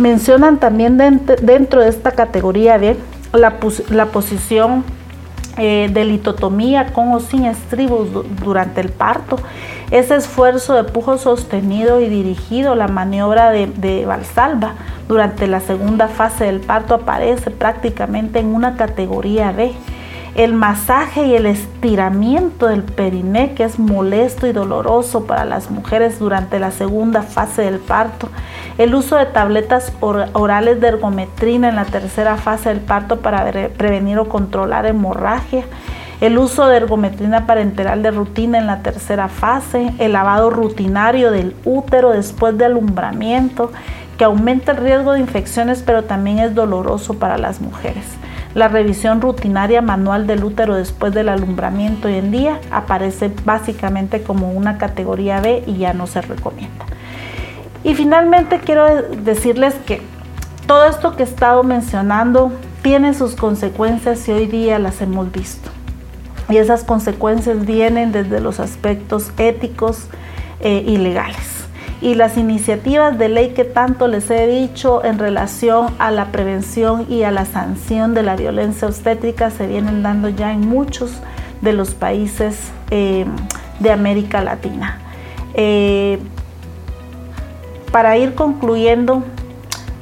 Mencionan 0.00 0.58
también 0.58 0.96
dentro 0.96 1.82
de 1.82 1.88
esta 1.88 2.10
categoría 2.10 2.78
de 2.78 2.96
la, 3.32 3.54
la 3.90 4.06
posición 4.06 4.84
eh, 5.58 5.90
de 5.92 6.04
litotomía 6.04 6.92
con 6.92 7.12
o 7.12 7.20
sin 7.20 7.44
estribos 7.44 8.08
durante 8.42 8.80
el 8.80 8.88
parto, 8.88 9.36
ese 9.90 10.16
esfuerzo 10.16 10.74
de 10.74 10.84
pujo 10.84 11.18
sostenido 11.18 12.00
y 12.00 12.08
dirigido, 12.08 12.74
la 12.74 12.88
maniobra 12.88 13.50
de, 13.50 13.66
de 13.66 14.06
Valsalva 14.06 14.74
durante 15.08 15.46
la 15.46 15.60
segunda 15.60 16.08
fase 16.08 16.44
del 16.44 16.60
parto 16.60 16.94
aparece 16.94 17.50
prácticamente 17.50 18.38
en 18.38 18.54
una 18.54 18.76
categoría 18.76 19.52
B 19.52 19.74
el 20.34 20.54
masaje 20.54 21.26
y 21.26 21.34
el 21.34 21.44
estiramiento 21.44 22.66
del 22.66 22.82
periné, 22.82 23.52
que 23.52 23.64
es 23.64 23.78
molesto 23.78 24.46
y 24.46 24.52
doloroso 24.52 25.26
para 25.26 25.44
las 25.44 25.70
mujeres 25.70 26.18
durante 26.18 26.58
la 26.58 26.70
segunda 26.70 27.22
fase 27.22 27.62
del 27.62 27.78
parto, 27.78 28.28
el 28.78 28.94
uso 28.94 29.16
de 29.16 29.26
tabletas 29.26 29.92
orales 30.00 30.80
de 30.80 30.88
ergometrina 30.88 31.68
en 31.68 31.76
la 31.76 31.84
tercera 31.84 32.36
fase 32.36 32.70
del 32.70 32.80
parto 32.80 33.20
para 33.20 33.44
prevenir 33.76 34.18
o 34.18 34.28
controlar 34.28 34.86
hemorragia, 34.86 35.64
el 36.22 36.38
uso 36.38 36.66
de 36.66 36.76
ergometrina 36.78 37.46
parenteral 37.46 38.02
de 38.02 38.12
rutina 38.12 38.56
en 38.56 38.66
la 38.66 38.80
tercera 38.80 39.28
fase, 39.28 39.92
el 39.98 40.12
lavado 40.12 40.50
rutinario 40.50 41.30
del 41.30 41.54
útero 41.64 42.10
después 42.10 42.56
de 42.56 42.64
alumbramiento, 42.64 43.70
que 44.16 44.24
aumenta 44.24 44.72
el 44.72 44.78
riesgo 44.78 45.12
de 45.12 45.20
infecciones 45.20 45.82
pero 45.84 46.04
también 46.04 46.38
es 46.38 46.54
doloroso 46.54 47.14
para 47.14 47.36
las 47.36 47.60
mujeres. 47.60 48.06
La 48.54 48.68
revisión 48.68 49.22
rutinaria 49.22 49.80
manual 49.80 50.26
del 50.26 50.44
útero 50.44 50.74
después 50.74 51.14
del 51.14 51.30
alumbramiento 51.30 52.08
hoy 52.08 52.16
en 52.16 52.30
día 52.30 52.60
aparece 52.70 53.32
básicamente 53.44 54.22
como 54.22 54.52
una 54.52 54.76
categoría 54.76 55.40
B 55.40 55.64
y 55.66 55.78
ya 55.78 55.94
no 55.94 56.06
se 56.06 56.20
recomienda. 56.20 56.84
Y 57.82 57.94
finalmente 57.94 58.60
quiero 58.60 58.86
decirles 59.02 59.74
que 59.86 60.02
todo 60.66 60.86
esto 60.86 61.16
que 61.16 61.22
he 61.22 61.26
estado 61.26 61.64
mencionando 61.64 62.52
tiene 62.82 63.14
sus 63.14 63.36
consecuencias 63.36 64.28
y 64.28 64.32
hoy 64.32 64.46
día 64.46 64.78
las 64.78 65.00
hemos 65.00 65.32
visto. 65.32 65.70
Y 66.50 66.58
esas 66.58 66.84
consecuencias 66.84 67.64
vienen 67.64 68.12
desde 68.12 68.40
los 68.40 68.60
aspectos 68.60 69.32
éticos 69.38 70.08
eh, 70.60 70.84
y 70.86 70.98
legales 70.98 71.51
y 72.02 72.16
las 72.16 72.36
iniciativas 72.36 73.16
de 73.16 73.28
ley 73.28 73.50
que 73.50 73.64
tanto 73.64 74.08
les 74.08 74.28
he 74.28 74.48
dicho 74.48 75.04
en 75.04 75.20
relación 75.20 75.94
a 76.00 76.10
la 76.10 76.32
prevención 76.32 77.06
y 77.08 77.22
a 77.22 77.30
la 77.30 77.46
sanción 77.46 78.12
de 78.12 78.24
la 78.24 78.34
violencia 78.34 78.88
obstétrica 78.88 79.50
se 79.50 79.68
vienen 79.68 80.02
dando 80.02 80.28
ya 80.28 80.52
en 80.52 80.68
muchos 80.68 81.12
de 81.60 81.72
los 81.72 81.94
países 81.94 82.72
eh, 82.90 83.24
de 83.78 83.92
América 83.92 84.42
Latina. 84.42 84.98
Eh, 85.54 86.18
para 87.92 88.16
ir 88.16 88.34
concluyendo, 88.34 89.22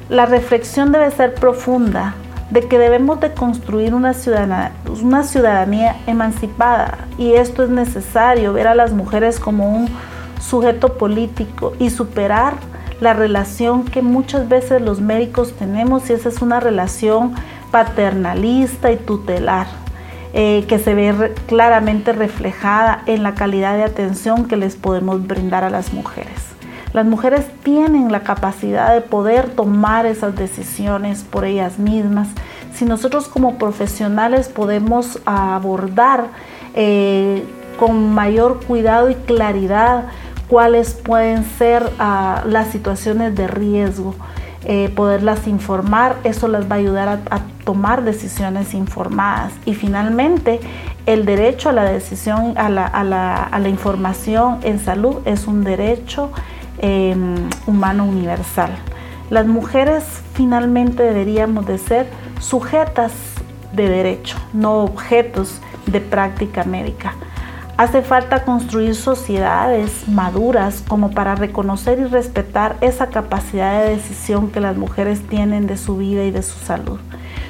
la 0.09 0.25
reflexión 0.25 0.91
debe 0.91 1.11
ser 1.11 1.35
profunda 1.35 2.15
de 2.49 2.61
que 2.61 2.79
debemos 2.79 3.19
de 3.19 3.31
construir 3.33 3.93
una 3.93 4.13
ciudadanía, 4.15 4.71
una 5.03 5.23
ciudadanía 5.23 5.97
emancipada 6.07 6.97
y 7.19 7.33
esto 7.33 7.63
es 7.63 7.69
necesario, 7.69 8.53
ver 8.53 8.67
a 8.67 8.75
las 8.75 8.91
mujeres 8.91 9.39
como 9.39 9.69
un 9.69 9.87
sujeto 10.41 10.97
político 10.97 11.73
y 11.79 11.89
superar 11.89 12.55
la 12.99 13.13
relación 13.13 13.85
que 13.85 14.01
muchas 14.01 14.47
veces 14.49 14.81
los 14.81 15.01
médicos 15.01 15.53
tenemos 15.53 16.09
y 16.09 16.13
esa 16.13 16.29
es 16.29 16.41
una 16.41 16.59
relación 16.59 17.33
paternalista 17.71 18.91
y 18.91 18.97
tutelar. 18.97 19.67
Eh, 20.33 20.63
que 20.69 20.79
se 20.79 20.93
ve 20.93 21.33
claramente 21.47 22.13
reflejada 22.13 23.03
en 23.05 23.21
la 23.21 23.33
calidad 23.33 23.75
de 23.75 23.83
atención 23.83 24.45
que 24.45 24.55
les 24.55 24.77
podemos 24.77 25.27
brindar 25.27 25.65
a 25.65 25.69
las 25.69 25.91
mujeres. 25.91 26.51
Las 26.93 27.05
mujeres 27.05 27.45
tienen 27.63 28.13
la 28.13 28.21
capacidad 28.21 28.93
de 28.93 29.01
poder 29.01 29.49
tomar 29.49 30.05
esas 30.05 30.37
decisiones 30.37 31.23
por 31.23 31.43
ellas 31.43 31.79
mismas. 31.79 32.29
Si 32.73 32.85
nosotros 32.85 33.27
como 33.27 33.57
profesionales 33.57 34.47
podemos 34.47 35.19
abordar 35.25 36.27
eh, 36.75 37.43
con 37.77 38.13
mayor 38.13 38.63
cuidado 38.65 39.09
y 39.09 39.15
claridad 39.15 40.05
cuáles 40.51 40.95
pueden 40.95 41.45
ser 41.45 41.93
ah, 41.97 42.43
las 42.45 42.67
situaciones 42.67 43.33
de 43.35 43.47
riesgo. 43.47 44.15
Eh, 44.65 44.91
poderlas 44.93 45.47
informar, 45.47 46.17
eso 46.25 46.49
les 46.49 46.69
va 46.69 46.75
a 46.75 46.79
ayudar 46.79 47.07
a, 47.07 47.39
tomar 47.63 48.03
decisiones 48.03 48.73
informadas. 48.73 49.53
Y 49.65 49.75
finalmente, 49.75 50.59
el 51.05 51.25
derecho 51.25 51.69
a 51.69 51.71
la 51.71 51.85
decisión, 51.85 52.53
a 52.57 52.69
la, 52.69 53.69
información 53.69 54.59
en 54.63 54.79
salud 54.79 55.19
es 55.23 55.47
un 55.47 55.63
derecho 55.63 56.31
em, 56.79 57.35
humano 57.65 58.03
universal. 58.03 58.71
Las 59.29 59.47
mujeres 59.47 60.03
finalmente 60.33 61.01
deberíamos 61.01 61.65
de 61.65 61.77
ser 61.77 62.07
sujetas 62.41 63.13
de 63.71 63.87
derecho, 63.87 64.35
no 64.51 64.83
objetos 64.83 65.61
de 65.85 66.01
práctica 66.01 66.65
médica. 66.65 67.13
Hace 67.81 68.03
falta 68.03 68.43
construir 68.43 68.93
sociedades 68.93 70.07
maduras 70.07 70.83
como 70.87 71.09
para 71.09 71.33
reconocer 71.33 71.97
y 71.97 72.03
respetar 72.03 72.75
esa 72.79 73.07
capacidad 73.07 73.81
de 73.81 73.95
decisión 73.95 74.51
que 74.51 74.59
las 74.59 74.77
mujeres 74.77 75.27
tienen 75.27 75.65
de 75.65 75.77
su 75.77 75.97
vida 75.97 76.23
y 76.23 76.29
de 76.29 76.43
su 76.43 76.59
salud. 76.59 76.99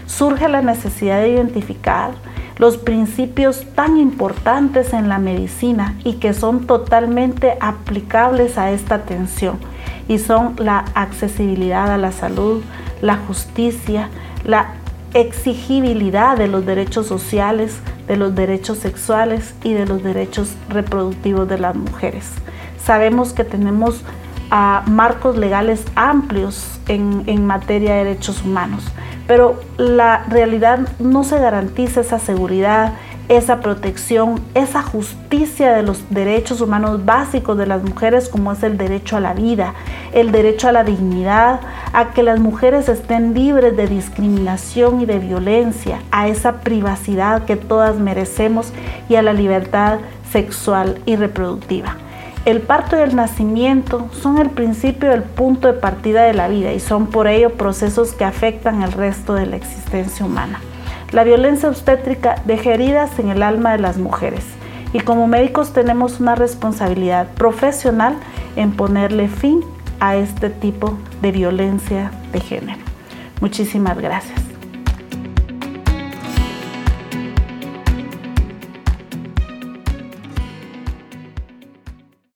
Surge 0.06 0.48
la 0.48 0.62
necesidad 0.62 1.20
de 1.20 1.32
identificar 1.32 2.12
los 2.60 2.78
principios 2.78 3.66
tan 3.76 3.98
importantes 3.98 4.94
en 4.94 5.10
la 5.10 5.18
medicina 5.18 5.98
y 6.06 6.14
que 6.14 6.34
son 6.34 6.66
totalmente 6.66 7.58
aplicables 7.60 8.58
a 8.58 8.72
esta 8.72 8.96
atención 8.96 9.60
y 10.08 10.18
son 10.18 10.56
la 10.60 10.86
accesibilidad 10.94 11.92
a 11.92 11.98
la 11.98 12.14
salud, 12.14 12.64
la 13.02 13.18
justicia, 13.18 14.08
la 14.46 14.76
exigibilidad 15.14 16.38
de 16.38 16.48
los 16.48 16.66
derechos 16.66 17.08
sociales, 17.08 17.80
de 18.08 18.18
los 18.18 18.36
derechos 18.36 18.78
sexuales 18.78 19.54
y 19.64 19.74
de 19.74 19.86
los 19.86 20.04
derechos 20.04 20.56
reproductivos 20.70 21.48
de 21.48 21.58
las 21.58 21.76
mujeres. 21.76 22.30
Sabemos 22.84 23.34
que 23.34 23.44
tenemos 23.44 24.02
ah, 24.50 24.84
marcos 24.88 25.38
legales 25.38 25.84
amplios 25.96 26.80
en, 26.88 27.24
en 27.28 27.46
materia 27.46 27.94
de 27.96 28.06
derechos 28.06 28.44
humanos, 28.44 28.84
pero 29.28 29.60
la 29.78 30.26
realidad 30.30 30.80
no 31.00 31.24
se 31.24 31.40
garantiza 31.40 32.02
esa 32.02 32.20
seguridad, 32.20 32.94
esa 33.30 33.62
protección, 33.62 34.42
esa 34.56 34.82
justicia 34.82 35.72
de 35.74 35.84
los 35.84 36.10
derechos 36.10 36.60
humanos 36.60 37.06
básicos 37.06 37.58
de 37.58 37.66
las 37.66 37.82
mujeres 37.82 38.28
como 38.28 38.52
es 38.52 38.62
el 38.64 38.78
derecho 38.78 39.16
a 39.16 39.22
la 39.22 39.34
vida, 39.34 39.74
el 40.14 40.32
derecho 40.32 40.68
a 40.68 40.72
la 40.72 40.84
dignidad, 40.84 41.60
a 41.94 42.12
que 42.12 42.24
las 42.24 42.40
mujeres 42.40 42.90
estén 42.90 43.34
libres 43.34 43.76
de 43.76 43.88
discriminación 43.88 45.02
y 45.02 45.06
de 45.06 45.20
violencia, 45.20 46.02
a 46.12 46.28
esa 46.28 46.62
privacidad 46.62 47.46
que 47.46 47.56
todas 47.56 47.98
merecemos 47.98 48.72
y 49.10 49.16
a 49.16 49.22
la 49.22 49.34
libertad 49.34 50.00
sexual 50.32 51.00
y 51.06 51.16
reproductiva. 51.16 51.98
El 52.44 52.62
parto 52.62 52.98
y 52.98 53.02
el 53.02 53.16
nacimiento 53.16 54.10
son 54.12 54.40
el 54.40 54.50
principio 54.50 55.12
el 55.12 55.22
punto 55.22 55.68
de 55.68 55.74
partida 55.74 56.24
de 56.24 56.34
la 56.34 56.48
vida 56.48 56.74
y 56.74 56.80
son 56.80 57.06
por 57.08 57.28
ello 57.28 57.52
procesos 57.52 58.14
que 58.14 58.26
afectan 58.26 58.82
el 58.82 58.92
resto 58.92 59.36
de 59.36 59.46
la 59.46 59.58
existencia 59.58 60.26
humana. 60.26 60.60
La 61.12 61.24
violencia 61.24 61.70
obstétrica 61.70 62.42
deja 62.46 62.74
heridas 62.74 63.20
en 63.20 63.30
el 63.30 63.44
alma 63.44 63.74
de 63.74 63.78
las 63.78 63.98
mujeres 63.98 64.44
y 64.92 65.02
como 65.02 65.28
médicos 65.28 65.72
tenemos 65.72 66.20
una 66.20 66.34
responsabilidad 66.34 67.28
profesional 67.36 68.16
en 68.56 68.72
ponerle 68.72 69.28
fin 69.28 69.64
a 70.02 70.18
este 70.18 70.50
tipo 70.50 70.98
de 71.22 71.32
violencia 71.32 72.12
de 72.34 72.42
género. 72.42 72.82
Muchísimas 73.40 73.98
gracias. 73.98 74.51